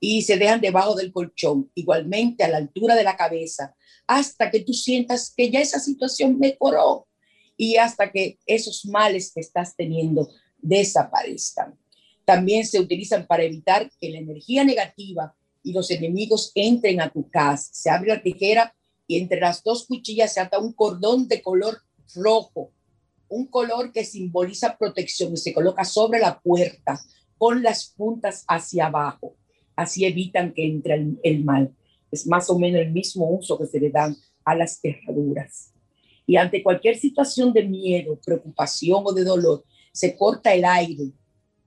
Y 0.00 0.22
se 0.22 0.36
dejan 0.36 0.60
debajo 0.60 0.94
del 0.94 1.12
colchón, 1.12 1.70
igualmente 1.74 2.44
a 2.44 2.48
la 2.48 2.58
altura 2.58 2.94
de 2.94 3.04
la 3.04 3.16
cabeza, 3.16 3.74
hasta 4.06 4.50
que 4.50 4.60
tú 4.60 4.72
sientas 4.72 5.32
que 5.34 5.50
ya 5.50 5.60
esa 5.60 5.80
situación 5.80 6.38
mejoró 6.38 7.06
y 7.56 7.76
hasta 7.76 8.12
que 8.12 8.38
esos 8.46 8.84
males 8.86 9.32
que 9.32 9.40
estás 9.40 9.74
teniendo 9.74 10.28
desaparezcan. 10.58 11.78
También 12.24 12.66
se 12.66 12.80
utilizan 12.80 13.26
para 13.26 13.44
evitar 13.44 13.90
que 14.00 14.10
la 14.10 14.18
energía 14.18 14.64
negativa 14.64 15.34
y 15.62 15.72
los 15.72 15.90
enemigos 15.90 16.52
entren 16.54 17.00
a 17.00 17.10
tu 17.10 17.28
casa. 17.30 17.70
Se 17.72 17.90
abre 17.90 18.08
la 18.08 18.22
tijera 18.22 18.74
y 19.06 19.18
entre 19.18 19.40
las 19.40 19.62
dos 19.62 19.86
cuchillas 19.86 20.34
se 20.34 20.40
ata 20.40 20.58
un 20.58 20.72
cordón 20.72 21.28
de 21.28 21.42
color 21.42 21.82
rojo, 22.14 22.72
un 23.28 23.46
color 23.46 23.92
que 23.92 24.04
simboliza 24.04 24.76
protección 24.76 25.32
y 25.32 25.36
se 25.36 25.52
coloca 25.52 25.84
sobre 25.84 26.20
la 26.20 26.40
puerta 26.40 27.00
con 27.38 27.62
las 27.62 27.86
puntas 27.86 28.44
hacia 28.48 28.86
abajo. 28.86 29.36
Así 29.74 30.04
evitan 30.04 30.52
que 30.52 30.66
entre 30.66 31.06
el, 31.22 31.44
mal. 31.44 31.74
Es 32.10 32.26
más 32.26 32.48
o 32.48 32.58
menos 32.58 32.80
el 32.80 32.92
mismo 32.92 33.28
uso 33.28 33.58
que 33.58 33.66
se 33.66 33.78
le 33.78 33.90
dan 33.90 34.16
a 34.44 34.54
las 34.54 34.80
cerraduras. 34.80 35.72
Y 36.26 36.36
ante 36.36 36.62
cualquier 36.62 36.96
situación 36.96 37.52
de 37.52 37.64
miedo, 37.64 38.18
preocupación 38.24 39.02
o 39.04 39.12
de 39.12 39.24
dolor, 39.24 39.64
se 39.92 40.16
corta 40.16 40.54
el 40.54 40.64
aire 40.64 41.12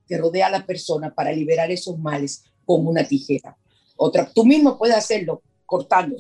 que 0.08 0.18
rodea 0.18 0.48
a 0.48 0.52
la 0.52 0.66
persona 0.66 1.14
para 1.14 1.32
liberar 1.32 1.72
esos 1.72 1.98
males 2.00 2.44
con 2.66 2.86
una 2.88 3.08
tijera. 3.08 3.58
Otra, 3.96 4.32
tú 4.34 4.46
mismo 4.46 4.78
puedes 4.78 4.96
hacerlo 4.96 5.44
cortando, 5.66 6.16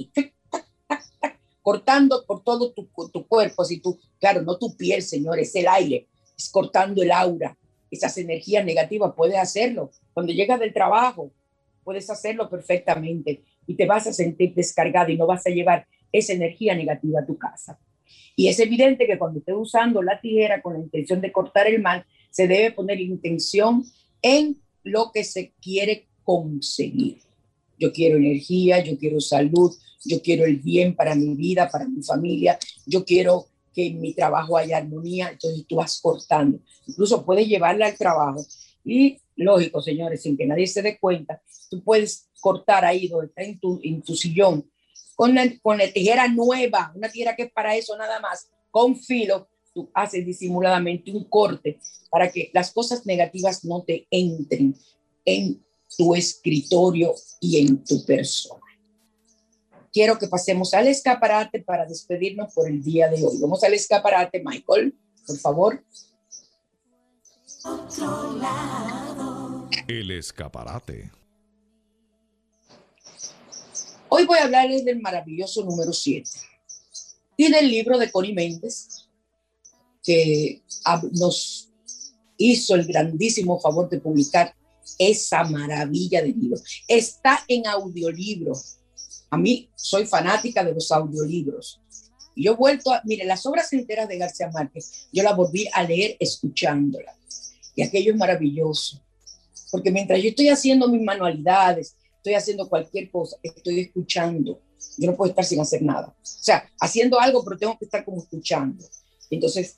cortando 1.61 2.25
por 2.25 2.43
todo 2.43 2.73
tu, 2.73 2.89
cuerpo, 3.27 3.61
así 3.61 3.79
tú, 3.79 3.99
claro, 4.19 4.41
no 4.41 4.57
tu 4.57 4.75
piel, 4.75 5.01
señor, 5.01 5.39
es 5.39 5.55
el 5.55 5.67
aire, 5.67 6.07
es 6.37 6.49
cortando 6.49 7.03
el 7.03 7.11
aura, 7.11 7.57
esas 7.91 8.17
energías 8.17 8.65
negativas, 8.65 9.13
puedes 9.15 9.37
hacerlo. 9.37 9.91
Cuando 10.13 10.31
llegas 10.31 10.59
del 10.59 10.73
trabajo, 10.73 11.31
puedes 11.83 12.09
hacerlo 12.09 12.49
perfectamente 12.49 13.43
y 13.65 13.75
te 13.75 13.85
vas 13.85 14.07
a 14.07 14.13
sentir 14.13 14.53
descargado 14.53 15.11
y 15.11 15.17
no 15.17 15.27
vas 15.27 15.45
a 15.45 15.49
llevar 15.49 15.87
esa 16.11 16.33
energía 16.33 16.75
negativa 16.75 17.21
a 17.21 17.25
tu 17.25 17.37
casa. 17.37 17.79
Y 18.35 18.47
es 18.47 18.59
evidente 18.59 19.05
que 19.05 19.17
cuando 19.17 19.39
estés 19.39 19.55
usando 19.57 20.01
la 20.01 20.19
tijera 20.21 20.61
con 20.61 20.73
la 20.73 20.79
intención 20.79 21.21
de 21.21 21.31
cortar 21.31 21.67
el 21.67 21.81
mal, 21.81 22.05
se 22.29 22.47
debe 22.47 22.71
poner 22.71 22.99
intención 22.99 23.83
en 24.21 24.57
lo 24.83 25.11
que 25.11 25.23
se 25.23 25.53
quiere 25.61 26.07
conseguir. 26.23 27.28
Yo 27.79 27.91
quiero 27.91 28.17
energía, 28.17 28.83
yo 28.83 28.97
quiero 28.97 29.19
salud, 29.19 29.71
yo 30.05 30.21
quiero 30.21 30.45
el 30.45 30.57
bien 30.57 30.95
para 30.95 31.15
mi 31.15 31.33
vida, 31.35 31.69
para 31.69 31.87
mi 31.87 32.03
familia, 32.03 32.59
yo 32.85 33.03
quiero 33.05 33.47
que 33.73 33.87
en 33.87 33.99
mi 33.99 34.13
trabajo 34.13 34.57
haya 34.57 34.77
armonía, 34.77 35.29
entonces 35.29 35.65
tú 35.67 35.77
vas 35.77 35.99
cortando. 36.01 36.59
Incluso 36.85 37.25
puedes 37.25 37.47
llevarla 37.47 37.87
al 37.87 37.97
trabajo 37.97 38.45
y, 38.83 39.17
lógico, 39.35 39.81
señores, 39.81 40.21
sin 40.21 40.37
que 40.37 40.45
nadie 40.45 40.67
se 40.67 40.81
dé 40.81 40.97
cuenta, 40.99 41.41
tú 41.69 41.83
puedes 41.83 42.29
cortar 42.39 42.85
ahí 42.85 43.07
donde 43.07 43.27
está 43.27 43.43
en 43.43 43.59
tu, 43.59 43.79
en 43.83 44.01
tu 44.01 44.15
sillón 44.15 44.69
con 45.15 45.35
la, 45.35 45.45
con 45.61 45.77
la 45.77 45.91
tijera 45.91 46.27
nueva, 46.29 46.93
una 46.95 47.09
tijera 47.09 47.35
que 47.35 47.43
es 47.43 47.51
para 47.51 47.75
eso 47.75 47.97
nada 47.97 48.21
más, 48.21 48.49
con 48.71 48.95
filo, 48.95 49.49
tú 49.73 49.89
haces 49.93 50.25
disimuladamente 50.25 51.11
un 51.11 51.25
corte 51.25 51.79
para 52.09 52.31
que 52.31 52.49
las 52.53 52.71
cosas 52.71 53.05
negativas 53.05 53.65
no 53.65 53.83
te 53.83 54.07
entren 54.09 54.75
en 55.25 55.61
tu 55.97 56.15
escritorio 56.15 57.13
y 57.39 57.65
en 57.65 57.83
tu 57.83 58.03
persona. 58.05 58.61
Quiero 59.91 60.17
que 60.19 60.27
pasemos 60.27 60.73
al 60.73 60.87
escaparate 60.87 61.61
para 61.61 61.85
despedirnos 61.85 62.53
por 62.53 62.69
el 62.69 62.83
día 62.83 63.09
de 63.09 63.25
hoy. 63.25 63.37
Vamos 63.39 63.63
al 63.63 63.73
escaparate, 63.73 64.41
Michael, 64.43 64.95
por 65.25 65.37
favor. 65.37 65.83
El 69.87 70.11
escaparate. 70.11 71.11
Hoy 74.09 74.25
voy 74.25 74.37
a 74.37 74.43
hablarles 74.43 74.85
del 74.85 75.01
maravilloso 75.01 75.63
número 75.63 75.91
7. 75.91 76.29
Tiene 77.35 77.59
el 77.59 77.69
libro 77.69 77.97
de 77.97 78.11
Connie 78.11 78.33
Méndez, 78.33 79.07
que 80.03 80.61
nos 81.13 81.69
hizo 82.37 82.75
el 82.75 82.85
grandísimo 82.85 83.59
favor 83.59 83.89
de 83.89 83.99
publicar 83.99 84.55
esa 84.97 85.43
maravilla 85.43 86.21
de 86.21 86.29
libro. 86.29 86.59
Está 86.87 87.43
en 87.47 87.67
audiolibro. 87.67 88.53
A 89.29 89.37
mí 89.37 89.69
soy 89.75 90.05
fanática 90.05 90.63
de 90.63 90.73
los 90.73 90.91
audiolibros. 90.91 91.79
Yo 92.35 92.53
he 92.53 92.55
vuelto 92.55 92.93
a, 92.93 93.01
mire, 93.03 93.25
las 93.25 93.45
obras 93.45 93.71
enteras 93.73 94.07
de 94.07 94.17
García 94.17 94.49
Márquez, 94.53 95.07
yo 95.11 95.23
las 95.23 95.35
volví 95.35 95.67
a 95.73 95.83
leer 95.83 96.15
escuchándola. 96.19 97.13
Y 97.75 97.81
aquello 97.81 98.13
es 98.13 98.17
maravilloso. 98.17 99.01
Porque 99.71 99.91
mientras 99.91 100.21
yo 100.21 100.29
estoy 100.29 100.49
haciendo 100.49 100.87
mis 100.87 101.01
manualidades, 101.01 101.95
estoy 102.17 102.33
haciendo 102.33 102.67
cualquier 102.67 103.11
cosa, 103.11 103.37
estoy 103.43 103.81
escuchando. 103.81 104.61
Yo 104.97 105.11
no 105.11 105.17
puedo 105.17 105.29
estar 105.29 105.45
sin 105.45 105.59
hacer 105.59 105.81
nada. 105.81 106.07
O 106.07 106.15
sea, 106.23 106.69
haciendo 106.79 107.19
algo, 107.19 107.43
pero 107.43 107.57
tengo 107.57 107.77
que 107.77 107.85
estar 107.85 108.03
como 108.05 108.21
escuchando. 108.21 108.85
Entonces, 109.29 109.75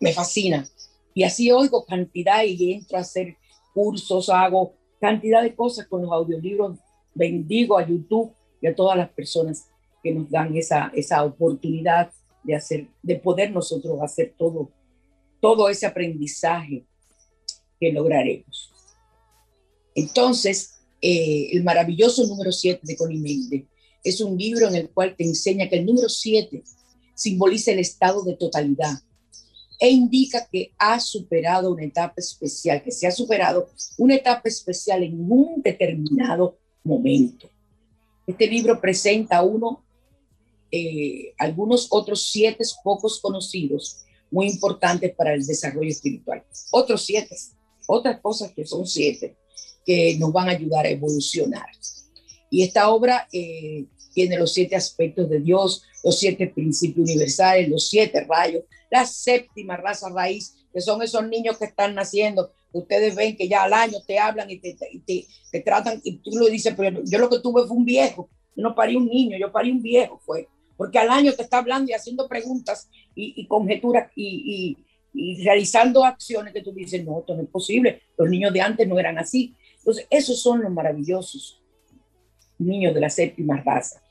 me 0.00 0.12
fascina. 0.12 0.68
Y 1.14 1.24
así 1.24 1.50
oigo 1.50 1.84
cantidad 1.84 2.44
y 2.44 2.72
entro 2.74 2.98
a 2.98 3.00
hacer 3.00 3.36
cursos, 3.78 4.28
hago 4.28 4.74
cantidad 5.00 5.40
de 5.40 5.54
cosas 5.54 5.86
con 5.86 6.02
los 6.02 6.10
audiolibros. 6.10 6.80
Bendigo 7.14 7.78
a 7.78 7.86
YouTube 7.86 8.34
y 8.60 8.66
a 8.66 8.74
todas 8.74 8.96
las 8.96 9.08
personas 9.10 9.68
que 10.02 10.12
nos 10.12 10.28
dan 10.28 10.56
esa, 10.56 10.90
esa 10.96 11.24
oportunidad 11.24 12.10
de 12.42 12.56
hacer, 12.56 12.88
de 13.04 13.14
poder 13.16 13.52
nosotros 13.52 14.00
hacer 14.02 14.34
todo, 14.36 14.72
todo 15.40 15.68
ese 15.68 15.86
aprendizaje 15.86 16.84
que 17.78 17.92
lograremos. 17.92 18.72
Entonces, 19.94 20.80
eh, 21.00 21.50
el 21.52 21.62
maravilloso 21.62 22.26
número 22.26 22.50
7 22.50 22.80
de 22.82 22.96
Connie 22.96 23.20
Méndez. 23.20 23.64
Es 24.02 24.20
un 24.20 24.36
libro 24.36 24.66
en 24.66 24.74
el 24.74 24.90
cual 24.90 25.14
te 25.16 25.22
enseña 25.22 25.68
que 25.68 25.78
el 25.78 25.86
número 25.86 26.08
7 26.08 26.64
simboliza 27.14 27.70
el 27.70 27.78
estado 27.78 28.24
de 28.24 28.34
totalidad 28.34 28.94
e 29.78 29.90
indica 29.90 30.46
que 30.50 30.72
ha 30.78 30.98
superado 30.98 31.72
una 31.72 31.84
etapa 31.84 32.14
especial, 32.16 32.82
que 32.82 32.90
se 32.90 33.06
ha 33.06 33.10
superado 33.10 33.68
una 33.96 34.16
etapa 34.16 34.48
especial 34.48 35.02
en 35.02 35.30
un 35.30 35.62
determinado 35.62 36.58
momento. 36.82 37.48
Este 38.26 38.46
libro 38.46 38.80
presenta 38.80 39.42
uno, 39.42 39.84
eh, 40.70 41.32
algunos 41.38 41.86
otros 41.90 42.24
siete 42.30 42.64
pocos 42.82 43.20
conocidos, 43.20 44.04
muy 44.30 44.48
importantes 44.48 45.14
para 45.14 45.32
el 45.32 45.46
desarrollo 45.46 45.88
espiritual. 45.90 46.44
Otros 46.70 47.04
siete, 47.06 47.36
otras 47.86 48.20
cosas 48.20 48.52
que 48.52 48.66
son 48.66 48.86
siete, 48.86 49.36
que 49.86 50.16
nos 50.18 50.32
van 50.32 50.48
a 50.48 50.52
ayudar 50.52 50.84
a 50.84 50.90
evolucionar. 50.90 51.68
Y 52.50 52.62
esta 52.62 52.90
obra 52.90 53.28
eh, 53.32 53.86
tiene 54.12 54.38
los 54.38 54.52
siete 54.52 54.76
aspectos 54.76 55.30
de 55.30 55.40
Dios, 55.40 55.84
los 56.02 56.18
siete 56.18 56.46
principios 56.48 57.08
universales, 57.08 57.68
los 57.68 57.88
siete 57.88 58.24
rayos, 58.28 58.64
la 58.90 59.04
séptima 59.06 59.76
raza 59.76 60.08
raíz, 60.10 60.56
que 60.72 60.80
son 60.80 61.02
esos 61.02 61.26
niños 61.26 61.58
que 61.58 61.66
están 61.66 61.94
naciendo. 61.94 62.52
Ustedes 62.72 63.14
ven 63.14 63.36
que 63.36 63.48
ya 63.48 63.64
al 63.64 63.72
año 63.72 63.98
te 64.06 64.18
hablan 64.18 64.50
y 64.50 64.58
te, 64.58 64.74
te, 64.74 65.26
te 65.50 65.60
tratan, 65.60 66.00
y 66.04 66.18
tú 66.18 66.30
lo 66.32 66.46
dices, 66.46 66.74
pero 66.76 67.02
yo 67.04 67.18
lo 67.18 67.28
que 67.28 67.40
tuve 67.40 67.66
fue 67.66 67.76
un 67.76 67.84
viejo, 67.84 68.28
yo 68.54 68.62
no 68.62 68.74
parí 68.74 68.96
un 68.96 69.06
niño, 69.06 69.38
yo 69.38 69.50
parí 69.50 69.70
un 69.70 69.82
viejo, 69.82 70.20
fue. 70.24 70.48
Porque 70.76 70.98
al 70.98 71.10
año 71.10 71.32
te 71.32 71.42
está 71.42 71.58
hablando 71.58 71.90
y 71.90 71.94
haciendo 71.94 72.28
preguntas 72.28 72.88
y, 73.14 73.40
y 73.40 73.46
conjeturas 73.46 74.12
y, 74.14 74.76
y, 75.14 75.38
y 75.38 75.42
realizando 75.42 76.04
acciones 76.04 76.52
que 76.52 76.62
tú 76.62 76.72
dices, 76.72 77.04
no, 77.04 77.20
esto 77.20 77.34
no 77.34 77.42
es 77.42 77.48
posible, 77.48 78.02
los 78.16 78.28
niños 78.28 78.52
de 78.52 78.60
antes 78.60 78.86
no 78.86 78.98
eran 78.98 79.18
así. 79.18 79.56
Entonces, 79.78 80.06
esos 80.10 80.40
son 80.40 80.62
los 80.62 80.70
maravillosos 80.70 81.62
niños 82.58 82.94
de 82.94 83.00
la 83.00 83.10
séptima 83.10 83.60
raza. 83.62 84.02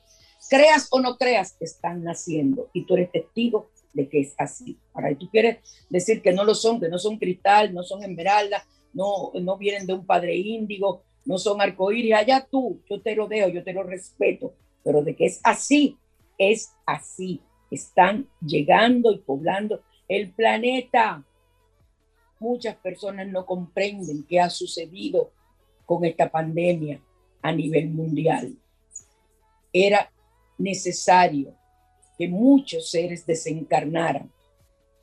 Creas 0.49 0.87
o 0.91 0.99
no 0.99 1.17
creas, 1.17 1.57
están 1.59 2.03
naciendo 2.03 2.69
y 2.73 2.85
tú 2.85 2.95
eres 2.95 3.11
testigo 3.11 3.69
de 3.93 4.07
que 4.07 4.21
es 4.21 4.35
así. 4.37 4.77
Ahora, 4.93 5.15
tú 5.17 5.29
quieres 5.29 5.57
decir 5.89 6.21
que 6.21 6.31
no 6.31 6.43
lo 6.43 6.55
son, 6.55 6.79
que 6.79 6.89
no 6.89 6.99
son 6.99 7.17
cristal, 7.17 7.73
no 7.73 7.83
son 7.83 8.03
esmeralda, 8.03 8.65
no, 8.93 9.31
no 9.33 9.57
vienen 9.57 9.87
de 9.87 9.93
un 9.93 10.05
padre 10.05 10.35
índigo, 10.35 11.03
no 11.25 11.37
son 11.37 11.61
arcoíris, 11.61 12.13
allá 12.13 12.47
tú, 12.49 12.81
yo 12.89 13.01
te 13.01 13.15
lo 13.15 13.27
dejo, 13.27 13.49
yo 13.49 13.63
te 13.63 13.73
lo 13.73 13.83
respeto, 13.83 14.53
pero 14.83 15.03
de 15.03 15.15
que 15.15 15.25
es 15.25 15.41
así, 15.43 15.97
es 16.37 16.71
así. 16.85 17.41
Están 17.69 18.29
llegando 18.39 19.11
y 19.11 19.17
poblando 19.17 19.81
el 20.07 20.31
planeta. 20.31 21.23
Muchas 22.39 22.75
personas 22.75 23.27
no 23.27 23.45
comprenden 23.45 24.23
qué 24.23 24.39
ha 24.39 24.49
sucedido 24.49 25.31
con 25.85 26.05
esta 26.05 26.29
pandemia 26.29 27.01
a 27.41 27.51
nivel 27.51 27.89
mundial. 27.89 28.55
Era 29.73 30.11
necesario 30.57 31.55
que 32.17 32.27
muchos 32.27 32.89
seres 32.89 33.25
desencarnaran 33.25 34.31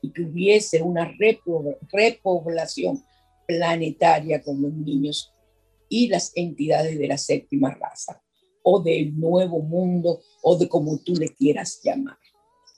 y 0.01 0.11
que 0.11 0.23
hubiese 0.23 0.81
una 0.81 1.11
repoblación 1.91 3.03
planetaria 3.47 4.41
con 4.41 4.61
los 4.61 4.73
niños 4.73 5.33
y 5.89 6.07
las 6.07 6.31
entidades 6.35 6.97
de 6.97 7.07
la 7.07 7.17
séptima 7.17 7.73
raza 7.73 8.21
o 8.63 8.81
del 8.81 9.17
nuevo 9.17 9.59
mundo 9.61 10.21
o 10.41 10.57
de 10.57 10.67
como 10.67 10.97
tú 10.97 11.15
le 11.15 11.29
quieras 11.29 11.79
llamar. 11.83 12.17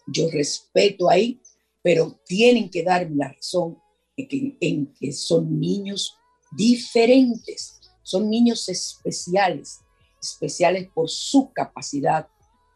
Yo 0.07 0.29
respeto 0.29 1.09
ahí, 1.09 1.41
pero 1.81 2.19
tienen 2.25 2.69
que 2.69 2.83
darme 2.83 3.15
la 3.15 3.31
razón 3.31 3.77
en 4.15 4.27
que, 4.27 4.57
en 4.59 4.93
que 4.93 5.11
son 5.11 5.59
niños 5.59 6.17
diferentes, 6.55 7.79
son 8.03 8.29
niños 8.29 8.67
especiales, 8.69 9.79
especiales 10.21 10.89
por 10.93 11.09
su 11.09 11.51
capacidad 11.53 12.27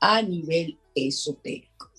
a 0.01 0.21
nivel 0.21 0.77
esotérico. 0.95 1.89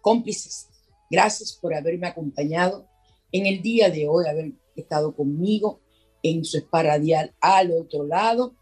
Cómplices, 0.00 0.68
gracias 1.10 1.52
por 1.52 1.74
haberme 1.74 2.06
acompañado 2.06 2.86
en 3.32 3.46
el 3.46 3.60
día 3.60 3.90
de 3.90 4.08
hoy, 4.08 4.26
haber 4.26 4.52
estado 4.76 5.14
conmigo 5.14 5.80
en 6.22 6.44
su 6.44 6.58
spa 6.58 6.84
radial 6.84 7.34
al 7.40 7.72
otro 7.72 8.04
lado 8.04 8.54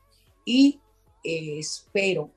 y 0.44 0.80
eh, 1.22 1.58
espero 1.58 2.30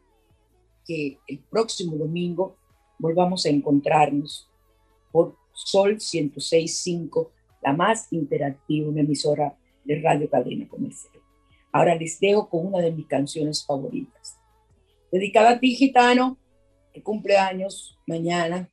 que 0.86 1.20
el 1.28 1.40
próximo 1.40 1.98
domingo 1.98 2.58
volvamos 3.00 3.46
a 3.46 3.50
encontrarnos 3.50 4.50
por 5.12 5.36
Sol 5.54 5.96
106.5, 5.98 7.30
la 7.62 7.74
más 7.74 8.12
interactiva, 8.12 8.88
emisora 9.00 9.58
de 9.84 10.02
Radio 10.02 10.30
Cadena 10.30 10.68
Comercial. 10.68 11.14
Ahora 11.72 11.96
les 11.96 12.20
dejo 12.20 12.50
con 12.50 12.68
una 12.68 12.80
de 12.80 12.92
mis 12.92 13.08
canciones 13.08 13.66
favoritas, 13.66 14.37
dedicada 15.12 15.52
a 15.52 15.60
ti, 15.60 15.76
gitano, 15.76 16.40
que 16.94 17.02
cumpleaños 17.02 17.98
mañana, 18.06 18.72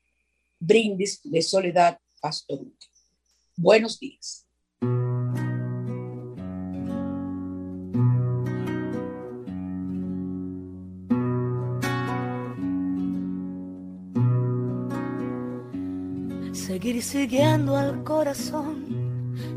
Brindis 0.59 1.21
de 1.25 1.43
Soledad 1.43 1.99
Pastor. 2.21 2.61
Buenos 3.57 3.99
días. 3.99 4.45
seguir 16.85 17.03
siguiendo 17.03 17.77
al 17.77 18.03
corazón 18.05 18.94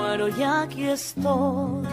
muero 0.00 0.28
y 0.28 0.42
aquí 0.42 0.84
estoy. 0.84 1.84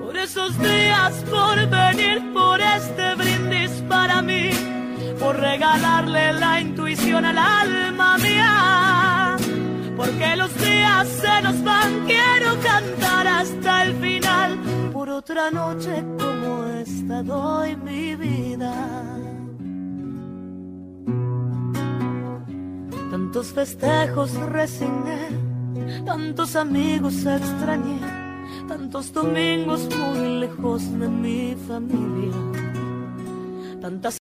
Por 0.00 0.16
esos 0.16 0.58
días, 0.58 1.12
por 1.30 1.56
venir, 1.68 2.32
por 2.32 2.60
este 2.60 3.14
brindis 3.14 3.70
para 3.88 4.22
mí, 4.22 4.50
por 5.18 5.36
regalarle 5.36 6.32
la 6.34 6.60
intuición 6.60 7.24
al 7.24 7.38
alma 7.38 8.18
mía. 8.18 9.36
Porque 9.96 10.36
los 10.36 10.52
días 10.58 11.08
se 11.08 11.42
nos 11.42 11.62
van, 11.64 11.90
quiero 12.06 12.50
cantar 12.62 13.26
hasta 13.26 13.84
el 13.84 13.94
final. 13.96 14.58
Por 14.92 15.08
otra 15.08 15.50
noche 15.50 16.04
como 16.18 16.66
esta 16.84 17.22
doy 17.22 17.76
mi 17.76 18.14
vida. 18.16 18.74
Tantos 23.10 23.46
festejos 23.52 24.30
resigné, 24.58 25.28
tantos 26.04 26.56
amigos 26.56 27.24
extrañé, 27.26 27.98
tantos 28.68 29.12
domingos 29.12 29.88
muy 29.96 30.40
lejos 30.40 30.82
de 30.98 31.08
mi 31.08 31.56
familia, 31.66 32.36
tantas 33.80 34.14